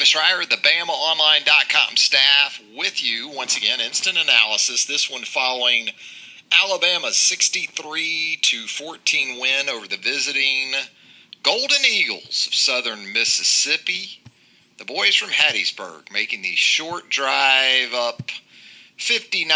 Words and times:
Travis 0.00 0.14
Schreier, 0.14 0.48
the 0.48 0.56
BamaOnline.com 0.56 1.96
staff, 1.98 2.58
with 2.74 3.04
you 3.04 3.28
once 3.28 3.58
again. 3.58 3.80
Instant 3.80 4.16
analysis. 4.16 4.86
This 4.86 5.10
one 5.10 5.24
following 5.24 5.90
Alabama's 6.50 7.18
63 7.18 8.38
to 8.40 8.66
14 8.66 9.38
win 9.38 9.68
over 9.68 9.86
the 9.86 9.98
visiting 9.98 10.72
Golden 11.42 11.84
Eagles 11.84 12.46
of 12.46 12.54
Southern 12.54 13.12
Mississippi. 13.12 14.22
The 14.78 14.86
boys 14.86 15.16
from 15.16 15.28
Hattiesburg 15.28 16.10
making 16.10 16.40
the 16.40 16.54
short 16.54 17.10
drive 17.10 17.92
up 17.92 18.30
59, 18.96 19.48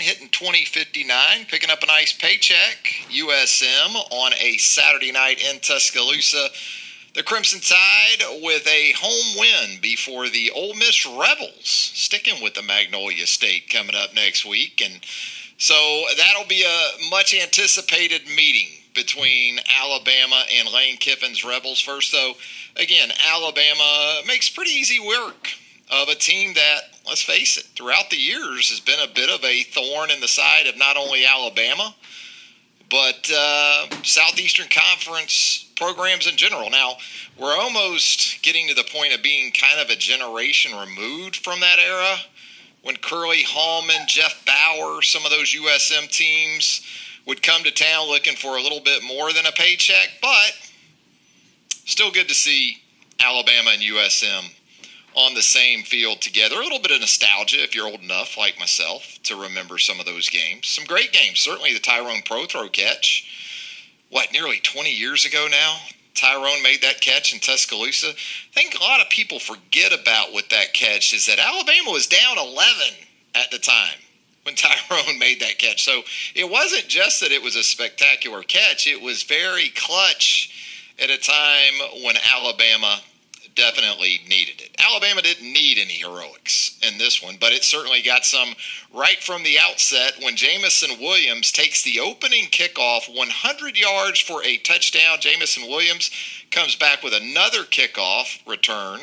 hitting 0.00 0.30
2059, 0.30 1.46
picking 1.46 1.70
up 1.70 1.84
a 1.84 1.86
nice 1.86 2.12
paycheck. 2.12 3.06
USM 3.08 3.94
on 4.10 4.32
a 4.40 4.56
Saturday 4.56 5.12
night 5.12 5.40
in 5.40 5.60
Tuscaloosa 5.60 6.48
the 7.14 7.22
Crimson 7.22 7.60
Tide 7.60 8.40
with 8.42 8.66
a 8.66 8.92
home 8.96 9.38
win 9.38 9.80
before 9.80 10.28
the 10.28 10.50
Ole 10.54 10.74
Miss 10.74 11.06
Rebels, 11.06 11.60
sticking 11.62 12.42
with 12.42 12.54
the 12.54 12.62
Magnolia 12.62 13.26
State 13.26 13.68
coming 13.68 13.94
up 13.94 14.14
next 14.14 14.46
week. 14.46 14.82
And 14.82 15.00
so 15.58 16.04
that'll 16.16 16.48
be 16.48 16.64
a 16.64 17.10
much 17.10 17.34
anticipated 17.34 18.22
meeting 18.34 18.68
between 18.94 19.58
Alabama 19.80 20.42
and 20.54 20.68
Lane 20.72 20.96
Kiffin's 20.96 21.44
Rebels. 21.44 21.80
First, 21.80 22.12
though, 22.12 22.32
again, 22.76 23.10
Alabama 23.30 24.20
makes 24.26 24.48
pretty 24.48 24.70
easy 24.70 24.98
work 24.98 25.48
of 25.90 26.08
a 26.08 26.14
team 26.14 26.54
that, 26.54 26.80
let's 27.06 27.22
face 27.22 27.58
it, 27.58 27.64
throughout 27.76 28.08
the 28.10 28.16
years 28.16 28.70
has 28.70 28.80
been 28.80 29.00
a 29.00 29.12
bit 29.12 29.28
of 29.28 29.44
a 29.44 29.62
thorn 29.64 30.10
in 30.10 30.20
the 30.20 30.28
side 30.28 30.66
of 30.66 30.78
not 30.78 30.96
only 30.96 31.26
Alabama, 31.26 31.94
but 32.90 33.30
uh, 33.34 33.86
Southeastern 34.02 34.68
Conference 34.68 35.71
programs 35.82 36.28
in 36.28 36.36
general. 36.36 36.70
Now, 36.70 36.94
we're 37.36 37.56
almost 37.56 38.40
getting 38.42 38.68
to 38.68 38.74
the 38.74 38.84
point 38.84 39.14
of 39.14 39.22
being 39.22 39.52
kind 39.52 39.80
of 39.80 39.90
a 39.90 39.96
generation 39.96 40.78
removed 40.78 41.36
from 41.36 41.58
that 41.60 41.78
era 41.80 42.16
when 42.82 42.96
Curly 42.96 43.42
Hallman, 43.42 44.06
Jeff 44.06 44.44
Bower, 44.46 45.02
some 45.02 45.24
of 45.24 45.32
those 45.32 45.52
USM 45.54 46.08
teams 46.08 46.86
would 47.26 47.42
come 47.42 47.64
to 47.64 47.70
town 47.72 48.08
looking 48.08 48.36
for 48.36 48.56
a 48.56 48.62
little 48.62 48.80
bit 48.80 49.02
more 49.02 49.32
than 49.32 49.46
a 49.46 49.52
paycheck, 49.52 50.08
but 50.20 50.52
still 51.84 52.12
good 52.12 52.28
to 52.28 52.34
see 52.34 52.78
Alabama 53.20 53.70
and 53.72 53.82
USM 53.82 54.54
on 55.14 55.34
the 55.34 55.42
same 55.42 55.82
field 55.82 56.20
together. 56.20 56.56
A 56.56 56.64
little 56.64 56.80
bit 56.80 56.92
of 56.92 57.00
nostalgia 57.00 57.62
if 57.62 57.74
you're 57.74 57.86
old 57.86 58.00
enough, 58.00 58.38
like 58.38 58.58
myself, 58.58 59.18
to 59.24 59.40
remember 59.40 59.78
some 59.78 60.00
of 60.00 60.06
those 60.06 60.28
games. 60.28 60.68
Some 60.68 60.84
great 60.84 61.12
games. 61.12 61.40
Certainly 61.40 61.74
the 61.74 61.80
Tyrone 61.80 62.22
Prothro 62.22 62.72
catch. 62.72 63.26
What, 64.12 64.30
nearly 64.30 64.58
20 64.58 64.92
years 64.92 65.24
ago 65.24 65.48
now? 65.50 65.78
Tyrone 66.14 66.62
made 66.62 66.82
that 66.82 67.00
catch 67.00 67.32
in 67.32 67.40
Tuscaloosa. 67.40 68.08
I 68.08 68.52
think 68.52 68.74
a 68.74 68.82
lot 68.82 69.00
of 69.00 69.08
people 69.08 69.38
forget 69.38 69.98
about 69.98 70.34
what 70.34 70.50
that 70.50 70.74
catch 70.74 71.14
is 71.14 71.24
that 71.24 71.38
Alabama 71.38 71.90
was 71.90 72.06
down 72.06 72.36
11 72.36 72.60
at 73.34 73.50
the 73.50 73.58
time 73.58 73.96
when 74.42 74.54
Tyrone 74.54 75.18
made 75.18 75.40
that 75.40 75.58
catch. 75.58 75.82
So 75.82 76.02
it 76.34 76.48
wasn't 76.50 76.88
just 76.88 77.22
that 77.22 77.32
it 77.32 77.42
was 77.42 77.56
a 77.56 77.62
spectacular 77.62 78.42
catch, 78.42 78.86
it 78.86 79.00
was 79.00 79.22
very 79.22 79.70
clutch 79.74 80.92
at 81.02 81.08
a 81.08 81.16
time 81.16 82.04
when 82.04 82.16
Alabama 82.34 83.00
definitely 83.54 84.20
needed 84.28 84.60
it. 84.60 84.74
Alabama 84.78 85.22
didn't 85.22 85.52
need 85.52 85.78
any 85.78 85.94
heroics 85.94 86.78
in 86.82 86.98
this 86.98 87.22
one, 87.22 87.36
but 87.40 87.52
it 87.52 87.64
certainly 87.64 88.02
got 88.02 88.24
some 88.24 88.54
right 88.94 89.18
from 89.18 89.42
the 89.42 89.58
outset 89.58 90.14
when 90.22 90.36
Jameson 90.36 90.98
Williams 91.00 91.52
takes 91.52 91.82
the 91.82 92.00
opening 92.00 92.46
kickoff 92.46 93.14
100 93.14 93.78
yards 93.78 94.20
for 94.20 94.42
a 94.44 94.58
touchdown. 94.58 95.18
Jameson 95.20 95.68
Williams 95.68 96.10
comes 96.50 96.76
back 96.76 97.02
with 97.02 97.14
another 97.14 97.64
kickoff 97.64 98.46
return 98.46 99.00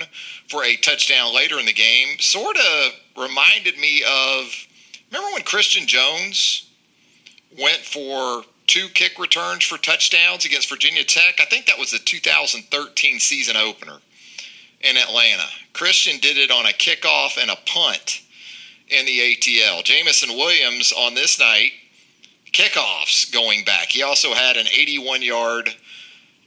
for 0.48 0.64
a 0.64 0.76
touchdown 0.78 1.34
later 1.34 1.60
in 1.60 1.66
the 1.66 1.74
game. 1.74 2.20
Sort 2.20 2.58
of 2.58 2.92
reminded 3.18 3.78
me 3.78 4.04
of 4.04 4.68
remember 5.12 5.34
when 5.34 5.44
Christion 5.44 5.88
Jones 5.88 6.70
went 7.60 7.80
for 7.80 8.44
two 8.68 8.88
kick 8.90 9.18
returns 9.18 9.64
for 9.64 9.80
touchdowns 9.80 10.46
against 10.46 10.70
Virginia 10.70 11.04
Tech. 11.04 11.40
I 11.42 11.46
think 11.46 11.66
that 11.66 11.80
was 11.80 11.92
the 11.92 11.98
2013 11.98 13.20
season 13.20 13.58
opener 13.58 13.98
in 14.82 14.98
Atlanta. 14.98 15.46
Christion 15.74 16.20
did 16.22 16.38
it 16.38 16.52
on 16.52 16.66
a 16.66 16.70
kickoff 16.70 17.42
and 17.42 17.52
a 17.52 17.58
punt 17.66 18.22
in 18.88 19.06
the 19.06 19.20
ATL. 19.20 19.84
Jameson 19.84 20.30
Williams 20.36 20.92
on 20.92 21.14
this 21.14 21.40
night, 21.40 21.72
kickoffs 22.52 23.32
going 23.32 23.64
back. 23.64 23.90
He 23.90 24.04
also 24.04 24.34
had 24.34 24.58
an 24.58 24.68
81 24.68 25.22
yard 25.22 25.70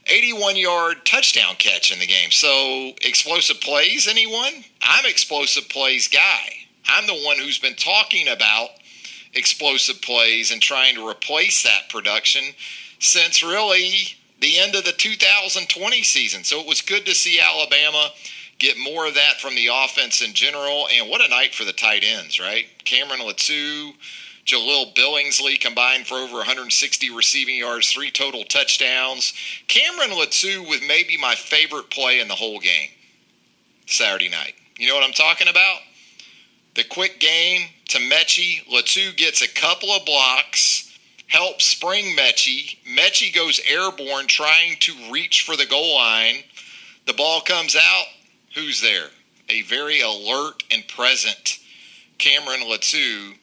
81 0.07 0.57
yard 0.57 1.05
touchdown 1.05 1.55
catch 1.55 1.91
in 1.91 1.99
the 1.99 2.07
game. 2.07 2.31
So, 2.31 2.91
explosive 3.01 3.61
plays, 3.61 4.07
anyone? 4.07 4.65
I'm 4.81 5.05
explosive 5.05 5.69
plays 5.69 6.07
guy. 6.07 6.49
I'm 6.87 7.07
the 7.07 7.23
one 7.25 7.37
who's 7.37 7.59
been 7.59 7.75
talking 7.75 8.27
about 8.27 8.69
explosive 9.33 10.01
plays 10.01 10.51
and 10.51 10.61
trying 10.61 10.95
to 10.95 11.07
replace 11.07 11.63
that 11.63 11.89
production 11.89 12.43
since 12.99 13.41
really 13.41 14.17
the 14.43 14.59
end 14.59 14.75
of 14.75 14.83
the 14.83 14.91
2020 14.91 16.03
season. 16.03 16.43
So 16.43 16.59
it 16.59 16.67
was 16.67 16.81
good 16.81 17.05
to 17.05 17.15
see 17.15 17.39
Alabama 17.39 18.09
get 18.59 18.77
more 18.77 19.07
of 19.07 19.15
that 19.15 19.39
from 19.39 19.55
the 19.55 19.69
offense 19.71 20.21
in 20.21 20.33
general. 20.33 20.87
And 20.93 21.09
what 21.09 21.23
a 21.23 21.29
night 21.29 21.55
for 21.55 21.63
the 21.63 21.71
tight 21.71 22.03
ends, 22.03 22.39
right? 22.39 22.65
Cameron 22.83 23.21
Latu, 23.21 23.93
Jahleel 24.45 24.93
Billingsley 24.95 25.59
combined 25.59 26.07
for 26.07 26.15
over 26.15 26.35
160 26.35 27.15
receiving 27.15 27.55
yards, 27.55 27.89
three 27.89 28.11
total 28.11 28.43
touchdowns. 28.43 29.33
Cameron 29.67 30.09
Latu 30.09 30.69
with 30.69 30.81
maybe 30.85 31.17
my 31.17 31.35
favorite 31.35 31.89
play 31.89 32.19
in 32.19 32.27
the 32.27 32.35
whole 32.35 32.59
game 32.59 32.89
Saturday 33.87 34.29
night. 34.29 34.55
You 34.77 34.89
know 34.89 34.95
what 34.95 35.05
I'm 35.05 35.13
talking 35.13 35.47
about? 35.47 35.77
The 36.75 36.83
quick 36.83 37.21
game 37.21 37.69
to 37.89 37.99
Metchie. 37.99 38.65
Latu 38.67 39.15
gets 39.15 39.41
a 39.41 39.47
couple 39.47 39.89
of 39.91 40.05
blocks 40.05 40.92
help 41.33 41.61
spring 41.61 42.15
Metchie. 42.15 42.77
Metchie 42.85 43.33
goes 43.33 43.59
airborne 43.67 44.27
trying 44.27 44.75
to 44.79 44.93
reach 45.11 45.41
for 45.41 45.57
the 45.57 45.65
goal 45.65 45.95
line. 45.95 46.35
The 47.07 47.13
ball 47.13 47.41
comes 47.41 47.75
out. 47.75 48.05
Who's 48.53 48.81
there? 48.81 49.07
A 49.49 49.63
very 49.63 49.99
alert 49.99 50.63
and 50.71 50.87
present 50.87 51.57
Cameron 52.19 52.61
Latu 52.61 53.33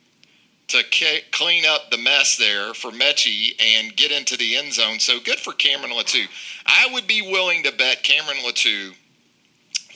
to 0.69 0.85
clean 1.33 1.65
up 1.67 1.91
the 1.91 1.99
mess 1.99 2.37
there 2.37 2.73
for 2.75 2.93
Metchie 2.93 3.61
and 3.61 3.97
get 3.97 4.13
into 4.13 4.37
the 4.37 4.57
end 4.57 4.73
zone. 4.73 5.01
So 5.01 5.19
good 5.19 5.41
for 5.41 5.53
Cameron 5.53 5.91
Latu. 5.93 6.27
I 6.67 6.89
would 6.93 7.09
be 7.09 7.23
willing 7.23 7.65
to 7.65 7.73
bet 7.73 8.05
Cameron 8.05 8.39
Latu 8.47 8.95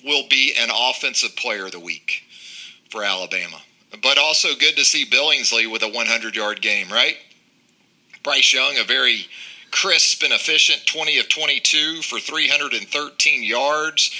will 0.04 0.26
be 0.28 0.52
an 0.58 0.68
offensive 0.74 1.36
player 1.36 1.66
of 1.66 1.72
the 1.72 1.78
week 1.78 2.24
for 2.90 3.04
Alabama. 3.04 3.62
But 4.02 4.18
also 4.18 4.48
good 4.58 4.74
to 4.76 4.84
see 4.84 5.06
Billingsley 5.06 5.70
with 5.70 5.84
a 5.84 5.88
100 5.88 6.34
yard 6.34 6.60
game, 6.60 6.88
right? 6.90 7.18
Bryce 8.24 8.54
Young, 8.54 8.78
a 8.78 8.84
very 8.84 9.26
crisp 9.70 10.22
and 10.22 10.32
efficient 10.32 10.86
20 10.86 11.18
of 11.18 11.28
22 11.28 12.00
for 12.02 12.18
313 12.18 13.42
yards. 13.42 14.10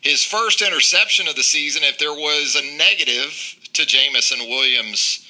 His 0.00 0.24
first 0.24 0.60
interception 0.60 1.28
of 1.28 1.36
the 1.36 1.44
season, 1.44 1.82
if 1.84 1.96
there 1.98 2.12
was 2.12 2.56
a 2.56 2.76
negative 2.76 3.56
to 3.74 3.86
Jameson 3.86 4.40
Williams' 4.48 5.24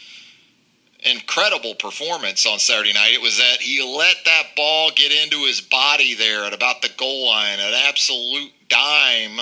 incredible 1.00 1.74
performance 1.74 2.46
on 2.46 2.58
Saturday 2.58 2.94
night, 2.94 3.12
it 3.12 3.20
was 3.20 3.36
that 3.36 3.60
he 3.60 3.82
let 3.82 4.16
that 4.24 4.54
ball 4.56 4.90
get 4.94 5.12
into 5.12 5.44
his 5.44 5.60
body 5.60 6.14
there 6.14 6.44
at 6.44 6.54
about 6.54 6.80
the 6.80 6.90
goal 6.96 7.26
line, 7.26 7.58
an 7.60 7.74
absolute 7.86 8.50
dime 8.68 9.40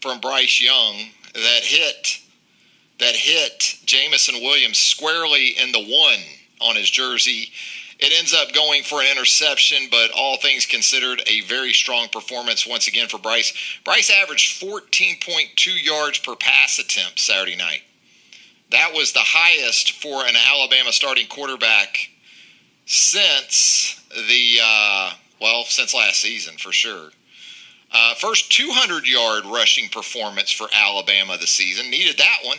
from 0.00 0.18
Bryce 0.20 0.62
Young 0.62 0.94
that 1.34 1.60
hit 1.62 2.20
that 3.00 3.14
hit 3.14 3.76
Jameson 3.84 4.36
Williams 4.36 4.78
squarely 4.78 5.48
in 5.62 5.70
the 5.70 5.84
one 5.84 6.18
on 6.60 6.74
his 6.74 6.90
jersey 6.90 7.52
it 7.98 8.12
ends 8.16 8.32
up 8.32 8.52
going 8.52 8.84
for 8.84 9.00
an 9.00 9.08
interception, 9.10 9.88
but 9.90 10.10
all 10.12 10.36
things 10.36 10.66
considered, 10.66 11.20
a 11.26 11.40
very 11.42 11.72
strong 11.72 12.08
performance 12.08 12.66
once 12.66 12.86
again 12.86 13.08
for 13.08 13.18
Bryce. 13.18 13.52
Bryce 13.84 14.10
averaged 14.10 14.62
14.2 14.62 15.84
yards 15.84 16.18
per 16.20 16.36
pass 16.36 16.78
attempt 16.78 17.18
Saturday 17.18 17.56
night. 17.56 17.82
That 18.70 18.92
was 18.94 19.12
the 19.12 19.20
highest 19.20 19.92
for 19.92 20.24
an 20.26 20.34
Alabama 20.48 20.92
starting 20.92 21.26
quarterback 21.26 22.10
since 22.86 24.00
the, 24.10 24.58
uh, 24.62 25.12
well, 25.40 25.64
since 25.64 25.92
last 25.92 26.20
season 26.20 26.56
for 26.56 26.72
sure. 26.72 27.10
Uh, 27.90 28.14
first 28.14 28.52
200 28.52 29.08
yard 29.08 29.44
rushing 29.46 29.88
performance 29.88 30.52
for 30.52 30.68
Alabama 30.74 31.36
this 31.38 31.50
season. 31.50 31.90
Needed 31.90 32.18
that 32.18 32.38
one. 32.44 32.58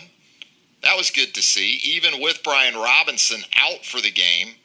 That 0.81 0.97
was 0.97 1.11
good 1.11 1.33
to 1.35 1.41
see, 1.41 1.79
even 1.83 2.21
with 2.21 2.43
Brian 2.43 2.75
Robinson 2.75 3.41
out 3.57 3.85
for 3.85 4.01
the 4.01 4.11
game. 4.11 4.55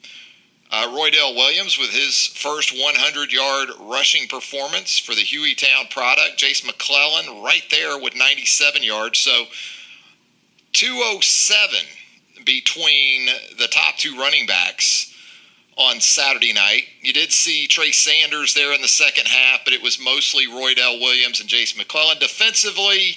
Uh, 0.71 0.89
Roydell 0.89 1.37
Williams 1.37 1.79
with 1.79 1.91
his 1.91 2.27
first 2.27 2.73
100 2.73 3.33
yard 3.33 3.69
rushing 3.81 4.27
performance 4.29 4.99
for 4.99 5.15
the 5.15 5.23
Hueytown 5.23 5.91
product. 5.91 6.39
Jase 6.39 6.65
McClellan 6.65 7.43
right 7.43 7.65
there 7.71 7.99
with 7.99 8.17
97 8.17 8.83
yards. 8.83 9.19
So 9.19 9.45
207 10.73 11.79
between 12.45 13.27
the 13.59 13.69
top 13.69 13.97
two 13.97 14.19
running 14.19 14.47
backs 14.47 15.15
on 15.77 16.01
Saturday 16.01 16.53
night. 16.53 16.85
You 17.03 17.13
did 17.13 17.33
see 17.33 17.67
Trey 17.67 17.91
Sanders 17.91 18.55
there 18.55 18.73
in 18.73 18.81
the 18.81 18.89
second 18.89 19.27
half, 19.27 19.61
but 19.65 19.73
it 19.73 19.83
was 19.83 19.99
mostly 19.99 20.47
Roy 20.47 20.75
Roydell 20.75 21.01
Williams 21.01 21.41
and 21.41 21.49
Jase 21.49 21.77
McClellan. 21.77 22.19
Defensively, 22.19 23.17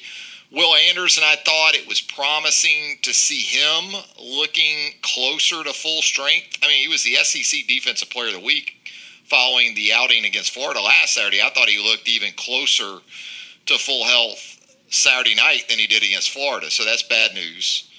Will 0.51 0.73
Anderson, 0.75 1.23
I 1.25 1.35
thought 1.35 1.75
it 1.75 1.87
was 1.87 1.99
promising 1.99 2.99
to 3.01 3.13
see 3.13 3.41
him 3.41 4.01
looking 4.17 4.93
closer 5.01 5.63
to 5.63 5.73
full 5.73 6.01
strength. 6.01 6.59
I 6.63 6.67
mean, 6.67 6.81
he 6.81 6.87
was 6.87 7.03
the 7.03 7.15
SEC 7.15 7.67
Defensive 7.67 8.09
Player 8.09 8.29
of 8.29 8.35
the 8.35 8.45
Week 8.45 8.73
following 9.25 9.75
the 9.75 9.91
outing 9.93 10.23
against 10.23 10.53
Florida 10.53 10.81
last 10.81 11.15
Saturday. 11.15 11.41
I 11.41 11.49
thought 11.49 11.67
he 11.67 11.83
looked 11.83 12.07
even 12.07 12.31
closer 12.37 12.99
to 13.65 13.77
full 13.77 14.05
health 14.05 14.57
Saturday 14.89 15.35
night 15.35 15.65
than 15.67 15.79
he 15.79 15.87
did 15.87 16.03
against 16.03 16.29
Florida. 16.29 16.71
So 16.71 16.85
that's 16.85 17.03
bad 17.03 17.33
news 17.33 17.89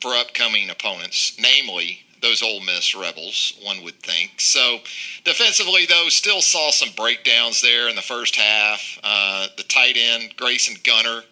for 0.00 0.14
upcoming 0.14 0.70
opponents, 0.70 1.36
namely 1.40 2.00
those 2.22 2.42
Ole 2.42 2.60
Miss 2.60 2.94
Rebels, 2.94 3.58
one 3.62 3.82
would 3.82 4.00
think. 4.02 4.40
So 4.40 4.78
defensively, 5.24 5.86
though, 5.86 6.08
still 6.08 6.40
saw 6.40 6.70
some 6.70 6.90
breakdowns 6.96 7.60
there 7.60 7.88
in 7.88 7.96
the 7.96 8.02
first 8.02 8.36
half. 8.36 8.98
Uh, 9.02 9.48
the 9.56 9.64
tight 9.64 9.96
end, 9.96 10.34
Grayson 10.36 10.76
Gunter, 10.84 11.22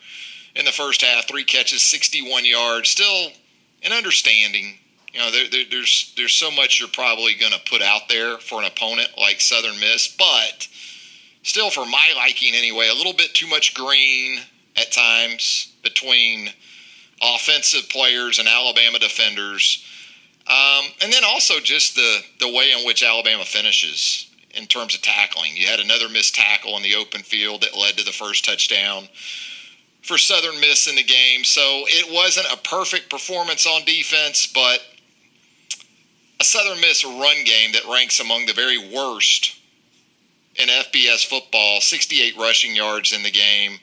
in 0.54 0.64
the 0.64 0.72
first 0.72 1.02
half, 1.02 1.26
three 1.26 1.44
catches, 1.44 1.82
61 1.82 2.44
yards. 2.44 2.90
Still 2.90 3.32
an 3.82 3.92
understanding. 3.92 4.78
You 5.12 5.20
know, 5.20 5.30
there, 5.30 5.48
there, 5.50 5.64
there's 5.70 6.12
there's 6.16 6.32
so 6.32 6.50
much 6.50 6.80
you're 6.80 6.88
probably 6.88 7.34
going 7.34 7.52
to 7.52 7.60
put 7.70 7.82
out 7.82 8.08
there 8.08 8.38
for 8.38 8.60
an 8.60 8.66
opponent 8.66 9.10
like 9.18 9.40
Southern 9.40 9.78
Miss, 9.78 10.08
but 10.08 10.68
still, 11.42 11.70
for 11.70 11.84
my 11.86 12.12
liking 12.16 12.54
anyway, 12.54 12.88
a 12.88 12.94
little 12.94 13.12
bit 13.12 13.34
too 13.34 13.46
much 13.46 13.74
green 13.74 14.40
at 14.76 14.90
times 14.90 15.72
between 15.82 16.48
offensive 17.22 17.88
players 17.90 18.38
and 18.38 18.48
Alabama 18.48 18.98
defenders. 18.98 19.84
Um, 20.46 20.86
and 21.00 21.12
then 21.12 21.24
also 21.24 21.58
just 21.60 21.94
the, 21.94 22.20
the 22.40 22.52
way 22.52 22.72
in 22.72 22.84
which 22.84 23.02
Alabama 23.02 23.44
finishes 23.44 24.30
in 24.50 24.66
terms 24.66 24.94
of 24.94 25.00
tackling. 25.00 25.52
You 25.54 25.66
had 25.68 25.80
another 25.80 26.08
missed 26.08 26.34
tackle 26.34 26.76
in 26.76 26.82
the 26.82 26.96
open 26.96 27.22
field 27.22 27.62
that 27.62 27.76
led 27.76 27.96
to 27.96 28.04
the 28.04 28.12
first 28.12 28.44
touchdown 28.44 29.08
for 30.04 30.18
Southern 30.18 30.60
Miss 30.60 30.86
in 30.86 30.96
the 30.96 31.02
game. 31.02 31.44
So 31.44 31.84
it 31.86 32.12
wasn't 32.12 32.46
a 32.52 32.58
perfect 32.58 33.08
performance 33.08 33.66
on 33.66 33.84
defense, 33.84 34.46
but 34.46 34.80
a 36.38 36.44
Southern 36.44 36.80
Miss 36.80 37.04
run 37.04 37.42
game 37.44 37.72
that 37.72 37.90
ranks 37.90 38.20
among 38.20 38.44
the 38.46 38.52
very 38.52 38.78
worst 38.94 39.58
in 40.56 40.68
FBS 40.68 41.26
football 41.26 41.80
68 41.80 42.36
rushing 42.36 42.76
yards 42.76 43.12
in 43.12 43.22
the 43.22 43.30
game. 43.30 43.78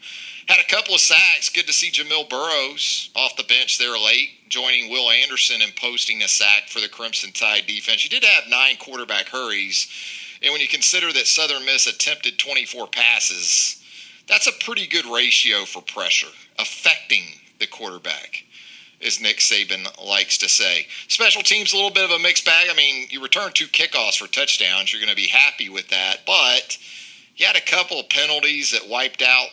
Had 0.47 0.59
a 0.59 0.69
couple 0.69 0.93
of 0.93 0.99
sacks. 0.99 1.49
Good 1.49 1.67
to 1.67 1.73
see 1.73 1.91
Jamil 1.91 2.29
Burroughs 2.29 3.09
off 3.15 3.35
the 3.35 3.43
bench 3.43 3.77
there 3.79 3.97
late, 3.97 4.47
joining 4.47 4.91
Will 4.91 5.09
Anderson 5.09 5.61
and 5.61 5.75
posting 5.75 6.21
a 6.21 6.27
sack 6.27 6.67
for 6.67 6.81
the 6.81 6.89
Crimson 6.89 7.31
Tide 7.31 7.65
defense. 7.65 8.03
You 8.03 8.09
did 8.09 8.23
have 8.23 8.43
nine 8.49 8.75
quarterback 8.77 9.29
hurries. 9.29 9.87
And 10.43 10.51
when 10.51 10.61
you 10.61 10.67
consider 10.67 11.11
that 11.13 11.27
Southern 11.27 11.65
Miss 11.65 11.87
attempted 11.87 12.37
24 12.37 12.87
passes, 12.87 13.80
that's 14.27 14.47
a 14.47 14.63
pretty 14.63 14.87
good 14.87 15.05
ratio 15.05 15.65
for 15.65 15.81
pressure 15.81 16.27
affecting 16.59 17.23
the 17.59 17.67
quarterback, 17.67 18.43
as 19.05 19.21
Nick 19.21 19.37
Saban 19.37 19.85
likes 20.05 20.37
to 20.39 20.49
say. 20.49 20.87
Special 21.07 21.41
teams, 21.41 21.73
a 21.73 21.75
little 21.75 21.91
bit 21.91 22.05
of 22.05 22.11
a 22.11 22.19
mixed 22.19 22.45
bag. 22.45 22.67
I 22.71 22.75
mean, 22.75 23.07
you 23.09 23.21
return 23.21 23.51
two 23.53 23.67
kickoffs 23.67 24.17
for 24.17 24.27
touchdowns. 24.27 24.91
You're 24.91 25.01
going 25.01 25.09
to 25.09 25.15
be 25.15 25.27
happy 25.27 25.69
with 25.69 25.89
that. 25.89 26.19
But 26.25 26.77
you 27.35 27.45
had 27.45 27.55
a 27.55 27.61
couple 27.61 27.99
of 27.99 28.09
penalties 28.09 28.71
that 28.71 28.89
wiped 28.89 29.21
out 29.21 29.49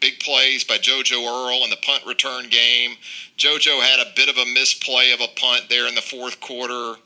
big 0.00 0.20
plays 0.20 0.64
by 0.64 0.76
JoJo 0.76 1.24
Earle 1.24 1.64
in 1.64 1.70
the 1.70 1.76
punt 1.76 2.04
return 2.06 2.48
game. 2.50 2.96
JoJo 3.38 3.80
had 3.80 4.00
a 4.00 4.12
bit 4.14 4.28
of 4.28 4.36
a 4.36 4.44
misplay 4.52 5.12
of 5.12 5.20
a 5.20 5.28
punt 5.34 5.64
there 5.70 5.88
in 5.88 5.94
the 5.94 6.02
fourth 6.02 6.40
quarter. 6.40 6.96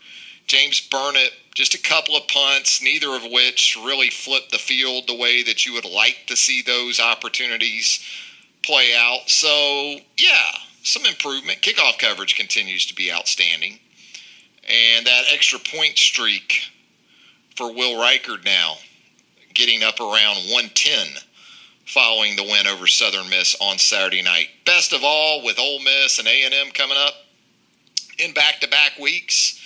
James 0.49 0.81
Burnip, 0.81 1.31
just 1.55 1.75
a 1.75 1.83
couple 1.83 2.17
of 2.17 2.27
punts, 2.27 2.83
neither 2.83 3.15
of 3.15 3.23
which 3.31 3.77
really 3.85 4.11
flipped 4.11 4.51
the 4.51 4.59
field 4.59 5.05
the 5.07 5.15
way 5.15 5.43
that 5.43 5.67
you 5.67 5.75
would 5.75 5.85
like 5.85 6.25
to 6.27 6.37
see 6.37 6.63
those 6.63 6.99
opportunities 6.99 8.03
play 8.63 8.93
out. 8.97 9.29
So, 9.29 9.99
yeah, 10.17 10.51
some 10.83 11.05
improvement. 11.05 11.61
Kickoff 11.61 11.99
coverage 11.99 12.35
continues 12.35 12.87
to 12.87 12.95
be 12.95 13.13
outstanding. 13.13 13.79
And 14.67 15.07
that 15.07 15.25
extra 15.33 15.59
point 15.59 15.99
streak 15.99 16.71
for 17.55 17.73
Will 17.73 18.01
Reichard 18.01 18.45
now, 18.45 18.77
getting 19.55 19.83
up 19.83 20.01
around 20.01 20.37
110 20.51 21.23
following 21.87 22.37
the 22.37 22.45
win 22.45 22.67
over 22.67 22.87
Southern 22.87 23.29
Miss 23.31 23.57
on 23.61 23.79
Saturday 23.79 24.23
night. 24.23 24.49
Best 24.65 24.93
of 24.93 25.03
all, 25.03 25.43
with 25.43 25.59
Ole 25.59 25.81
Miss 25.81 26.19
and 26.19 26.29
A&M 26.29 26.71
coming 26.73 26.99
up 26.99 27.15
in 28.19 28.35
back-to-back 28.35 28.99
weeks, 28.99 29.58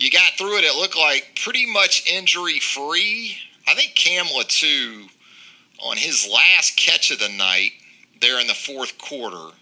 you 0.00 0.10
got 0.10 0.32
through 0.38 0.58
it. 0.58 0.64
It 0.64 0.76
looked 0.76 0.96
like 0.96 1.38
pretty 1.44 1.70
much 1.70 2.10
injury-free. 2.10 3.36
I 3.68 3.74
think 3.74 3.94
Cam 3.94 4.26
too, 4.48 5.06
on 5.78 5.96
his 5.96 6.28
last 6.32 6.76
catch 6.76 7.10
of 7.10 7.18
the 7.18 7.28
night 7.28 7.72
there 8.20 8.40
in 8.40 8.46
the 8.46 8.54
fourth 8.54 8.98
quarter, 8.98 9.54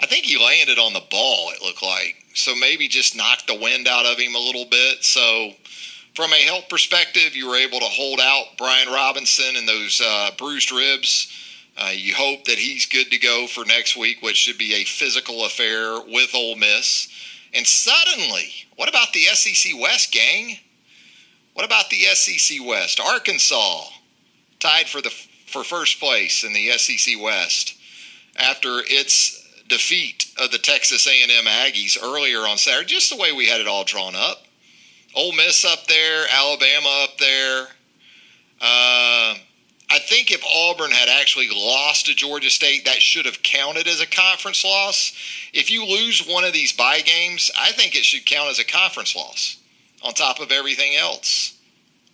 I 0.00 0.06
think 0.06 0.24
he 0.24 0.42
landed 0.42 0.78
on 0.78 0.92
the 0.92 1.02
ball, 1.10 1.50
it 1.50 1.62
looked 1.62 1.82
like. 1.82 2.24
So 2.34 2.54
maybe 2.54 2.88
just 2.88 3.16
knocked 3.16 3.46
the 3.46 3.58
wind 3.58 3.86
out 3.86 4.06
of 4.06 4.18
him 4.18 4.34
a 4.34 4.40
little 4.40 4.64
bit. 4.64 5.04
So 5.04 5.50
from 6.14 6.32
a 6.32 6.42
health 6.42 6.68
perspective, 6.68 7.34
you 7.34 7.48
were 7.48 7.56
able 7.56 7.80
to 7.80 7.84
hold 7.86 8.20
out 8.20 8.56
Brian 8.56 8.88
Robinson 8.88 9.56
and 9.56 9.68
those 9.68 10.00
uh, 10.04 10.30
bruised 10.38 10.72
ribs. 10.72 11.32
Uh, 11.76 11.90
you 11.92 12.14
hope 12.14 12.44
that 12.44 12.58
he's 12.58 12.86
good 12.86 13.10
to 13.10 13.18
go 13.18 13.48
for 13.48 13.64
next 13.64 13.96
week, 13.96 14.22
which 14.22 14.36
should 14.36 14.58
be 14.58 14.74
a 14.74 14.84
physical 14.84 15.44
affair 15.44 16.00
with 16.00 16.32
Ole 16.34 16.54
Miss. 16.54 17.08
And 17.54 17.66
suddenly, 17.66 18.52
what 18.76 18.88
about 18.88 19.12
the 19.12 19.22
SEC 19.32 19.72
West, 19.80 20.12
gang? 20.12 20.58
What 21.52 21.64
about 21.64 21.88
the 21.88 22.02
SEC 22.14 22.58
West? 22.66 22.98
Arkansas 23.00 23.84
tied 24.58 24.88
for 24.88 25.00
the 25.00 25.10
for 25.46 25.62
first 25.62 26.00
place 26.00 26.42
in 26.42 26.52
the 26.52 26.70
SEC 26.72 27.14
West 27.20 27.76
after 28.36 28.80
its 28.86 29.40
defeat 29.68 30.26
of 30.38 30.50
the 30.50 30.58
Texas 30.58 31.06
A&M 31.06 31.44
Aggies 31.44 31.96
earlier 32.02 32.40
on 32.40 32.58
Saturday, 32.58 32.86
just 32.86 33.10
the 33.10 33.16
way 33.16 33.30
we 33.32 33.46
had 33.46 33.60
it 33.60 33.68
all 33.68 33.84
drawn 33.84 34.16
up. 34.16 34.42
Ole 35.14 35.32
Miss 35.32 35.64
up 35.64 35.86
there, 35.86 36.26
Alabama 36.32 37.04
up 37.04 37.18
there. 37.18 37.68
Uh, 38.60 39.34
I 39.90 39.98
think 39.98 40.30
if 40.30 40.42
Auburn 40.44 40.90
had 40.90 41.08
actually 41.08 41.48
lost 41.54 42.06
to 42.06 42.14
Georgia 42.14 42.50
State, 42.50 42.84
that 42.86 43.02
should 43.02 43.26
have 43.26 43.42
counted 43.42 43.86
as 43.86 44.00
a 44.00 44.06
conference 44.06 44.64
loss. 44.64 45.12
If 45.52 45.70
you 45.70 45.84
lose 45.84 46.26
one 46.26 46.44
of 46.44 46.52
these 46.52 46.72
bye 46.72 47.00
games, 47.00 47.50
I 47.58 47.72
think 47.72 47.94
it 47.94 48.04
should 48.04 48.26
count 48.26 48.50
as 48.50 48.58
a 48.58 48.64
conference 48.64 49.14
loss 49.14 49.58
on 50.02 50.12
top 50.12 50.40
of 50.40 50.50
everything 50.50 50.94
else. 50.96 51.58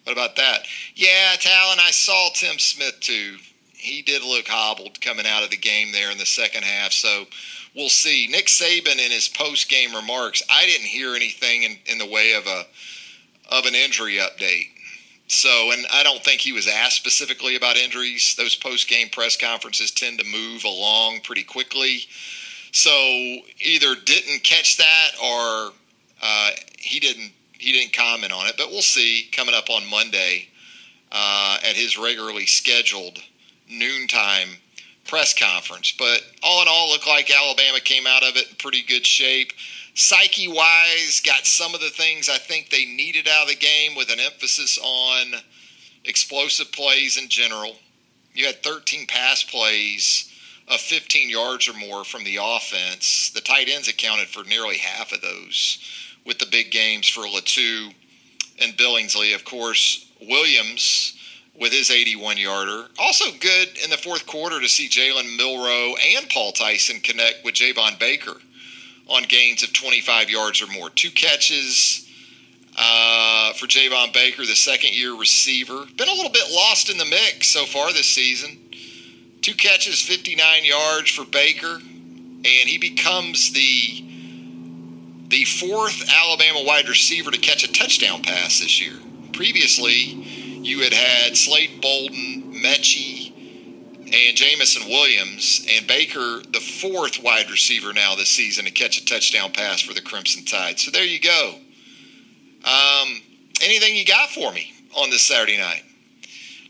What 0.04 0.12
about 0.12 0.36
that? 0.36 0.66
Yeah, 0.94 1.34
Talon, 1.38 1.78
I 1.80 1.90
saw 1.90 2.30
Tim 2.34 2.58
Smith 2.58 2.98
too. 3.00 3.36
He 3.72 4.02
did 4.02 4.22
look 4.22 4.48
hobbled 4.48 5.00
coming 5.00 5.26
out 5.26 5.42
of 5.42 5.50
the 5.50 5.56
game 5.56 5.92
there 5.92 6.10
in 6.10 6.18
the 6.18 6.26
second 6.26 6.64
half. 6.64 6.92
So 6.92 7.26
we'll 7.74 7.88
see. 7.88 8.26
Nick 8.26 8.46
Saban 8.46 8.98
in 9.04 9.10
his 9.10 9.28
post 9.28 9.68
game 9.68 9.94
remarks, 9.94 10.42
I 10.50 10.66
didn't 10.66 10.86
hear 10.86 11.14
anything 11.14 11.62
in, 11.62 11.78
in 11.86 11.98
the 11.98 12.06
way 12.06 12.34
of 12.34 12.46
a 12.46 12.66
of 13.50 13.66
an 13.66 13.74
injury 13.74 14.14
update. 14.14 14.68
So, 15.30 15.70
and 15.70 15.86
I 15.92 16.02
don't 16.02 16.24
think 16.24 16.40
he 16.40 16.50
was 16.50 16.66
asked 16.66 16.96
specifically 16.96 17.54
about 17.54 17.76
injuries. 17.76 18.34
Those 18.36 18.56
post 18.56 18.88
game 18.88 19.08
press 19.08 19.36
conferences 19.36 19.92
tend 19.92 20.18
to 20.18 20.24
move 20.24 20.64
along 20.64 21.20
pretty 21.20 21.44
quickly. 21.44 22.00
So, 22.72 22.90
either 23.60 23.94
didn't 23.94 24.42
catch 24.42 24.76
that 24.78 25.10
or 25.22 25.72
uh, 26.20 26.50
he 26.78 26.98
didn't 26.98 27.30
he 27.52 27.70
didn't 27.70 27.92
comment 27.92 28.32
on 28.32 28.48
it. 28.48 28.56
But 28.58 28.70
we'll 28.70 28.82
see 28.82 29.28
coming 29.30 29.54
up 29.54 29.70
on 29.70 29.88
Monday 29.88 30.48
uh, 31.12 31.58
at 31.62 31.76
his 31.76 31.96
regularly 31.96 32.46
scheduled 32.46 33.18
noontime 33.70 34.48
press 35.06 35.32
conference. 35.32 35.94
But 35.96 36.22
all 36.42 36.60
in 36.62 36.68
all, 36.68 36.90
looked 36.90 37.06
like 37.06 37.30
Alabama 37.30 37.78
came 37.78 38.06
out 38.08 38.24
of 38.24 38.36
it 38.36 38.48
in 38.50 38.56
pretty 38.56 38.82
good 38.82 39.06
shape. 39.06 39.52
Psyche 39.94 40.48
wise, 40.48 41.20
got 41.24 41.46
some 41.46 41.74
of 41.74 41.80
the 41.80 41.90
things 41.90 42.28
I 42.28 42.38
think 42.38 42.70
they 42.70 42.84
needed 42.84 43.28
out 43.28 43.44
of 43.44 43.48
the 43.48 43.56
game 43.56 43.94
with 43.96 44.10
an 44.10 44.20
emphasis 44.20 44.78
on 44.82 45.40
explosive 46.04 46.72
plays 46.72 47.16
in 47.16 47.28
general. 47.28 47.76
You 48.34 48.46
had 48.46 48.62
13 48.62 49.06
pass 49.06 49.42
plays 49.42 50.30
of 50.68 50.80
15 50.80 51.28
yards 51.28 51.68
or 51.68 51.74
more 51.74 52.04
from 52.04 52.24
the 52.24 52.38
offense. 52.40 53.30
The 53.30 53.40
tight 53.40 53.68
ends 53.68 53.88
accounted 53.88 54.28
for 54.28 54.44
nearly 54.44 54.78
half 54.78 55.12
of 55.12 55.20
those 55.20 55.78
with 56.24 56.38
the 56.38 56.46
big 56.46 56.70
games 56.70 57.08
for 57.08 57.22
Latu 57.22 57.92
and 58.60 58.76
Billingsley. 58.76 59.34
Of 59.34 59.44
course, 59.44 60.10
Williams 60.20 61.16
with 61.58 61.72
his 61.72 61.90
81 61.90 62.38
yarder. 62.38 62.86
Also 62.98 63.32
good 63.40 63.68
in 63.82 63.90
the 63.90 63.96
fourth 63.96 64.26
quarter 64.26 64.60
to 64.60 64.68
see 64.68 64.88
Jalen 64.88 65.36
Milroe 65.36 65.94
and 66.16 66.28
Paul 66.30 66.52
Tyson 66.52 67.00
connect 67.00 67.44
with 67.44 67.54
Javon 67.54 67.98
Baker 67.98 68.36
on 69.10 69.24
gains 69.24 69.62
of 69.62 69.72
25 69.72 70.30
yards 70.30 70.62
or 70.62 70.66
more. 70.68 70.88
Two 70.90 71.10
catches 71.10 72.08
uh, 72.78 73.52
for 73.54 73.66
Javon 73.66 74.12
Baker, 74.12 74.46
the 74.46 74.54
second 74.54 74.96
year 74.96 75.14
receiver. 75.16 75.84
Been 75.96 76.08
a 76.08 76.12
little 76.12 76.30
bit 76.30 76.50
lost 76.50 76.88
in 76.88 76.96
the 76.96 77.04
mix 77.04 77.48
so 77.48 77.64
far 77.64 77.92
this 77.92 78.06
season. 78.06 78.56
Two 79.42 79.54
catches, 79.54 80.00
59 80.00 80.64
yards 80.64 81.10
for 81.10 81.24
Baker, 81.24 81.76
and 81.76 82.44
he 82.44 82.78
becomes 82.78 83.52
the 83.52 84.06
the 85.28 85.44
fourth 85.44 86.10
Alabama 86.24 86.64
wide 86.64 86.88
receiver 86.88 87.30
to 87.30 87.38
catch 87.38 87.62
a 87.62 87.72
touchdown 87.72 88.20
pass 88.20 88.58
this 88.58 88.80
year. 88.80 88.98
Previously, 89.32 89.94
you 89.94 90.80
had 90.80 90.92
had 90.92 91.36
Slade 91.36 91.80
Bolden, 91.80 92.52
Metchie, 92.62 93.19
and 94.12 94.36
Jameson 94.36 94.88
Williams, 94.88 95.66
and 95.70 95.86
Baker, 95.86 96.42
the 96.50 96.60
fourth 96.60 97.22
wide 97.22 97.50
receiver 97.50 97.92
now 97.92 98.14
this 98.14 98.28
season 98.28 98.64
to 98.64 98.70
catch 98.70 99.00
a 99.00 99.04
touchdown 99.04 99.52
pass 99.52 99.80
for 99.80 99.94
the 99.94 100.00
Crimson 100.00 100.44
Tide. 100.44 100.78
So 100.78 100.90
there 100.90 101.04
you 101.04 101.20
go. 101.20 101.54
Um, 102.64 103.22
anything 103.62 103.96
you 103.96 104.04
got 104.04 104.30
for 104.30 104.52
me 104.52 104.72
on 104.96 105.10
this 105.10 105.22
Saturday 105.22 105.58
night? 105.58 105.82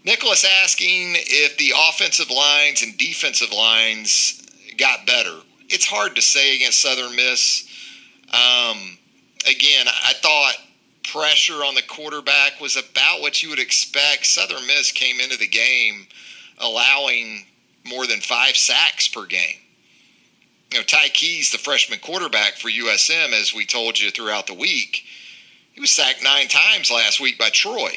Nicholas 0.04 0.46
asking 0.62 1.14
if 1.16 1.56
the 1.58 1.72
offensive 1.88 2.30
lines 2.30 2.82
and 2.82 2.96
defensive 2.96 3.52
lines 3.52 4.42
got 4.76 5.06
better. 5.06 5.40
It's 5.68 5.86
hard 5.86 6.16
to 6.16 6.22
say 6.22 6.56
against 6.56 6.80
Southern 6.80 7.14
Miss. 7.16 7.68
Um, 8.32 8.98
again, 9.48 9.86
I 9.88 10.12
thought 10.14 10.54
pressure 11.04 11.64
on 11.64 11.74
the 11.74 11.82
quarterback 11.82 12.60
was 12.60 12.76
about 12.76 13.20
what 13.20 13.42
you 13.42 13.50
would 13.50 13.58
expect. 13.58 14.26
Southern 14.26 14.66
Miss 14.66 14.92
came 14.92 15.20
into 15.20 15.36
the 15.36 15.48
game 15.48 16.06
allowing 16.60 17.46
more 17.86 18.06
than 18.06 18.20
five 18.20 18.56
sacks 18.56 19.08
per 19.08 19.26
game. 19.26 19.56
You 20.72 20.78
know, 20.78 20.84
Ty 20.84 21.08
Keyes, 21.08 21.50
the 21.50 21.58
freshman 21.58 21.98
quarterback 21.98 22.54
for 22.54 22.68
USM, 22.68 23.32
as 23.32 23.52
we 23.54 23.66
told 23.66 23.98
you 23.98 24.10
throughout 24.10 24.46
the 24.46 24.54
week, 24.54 25.04
he 25.72 25.80
was 25.80 25.90
sacked 25.90 26.22
nine 26.22 26.46
times 26.48 26.90
last 26.90 27.20
week 27.20 27.38
by 27.38 27.48
Troy. 27.50 27.90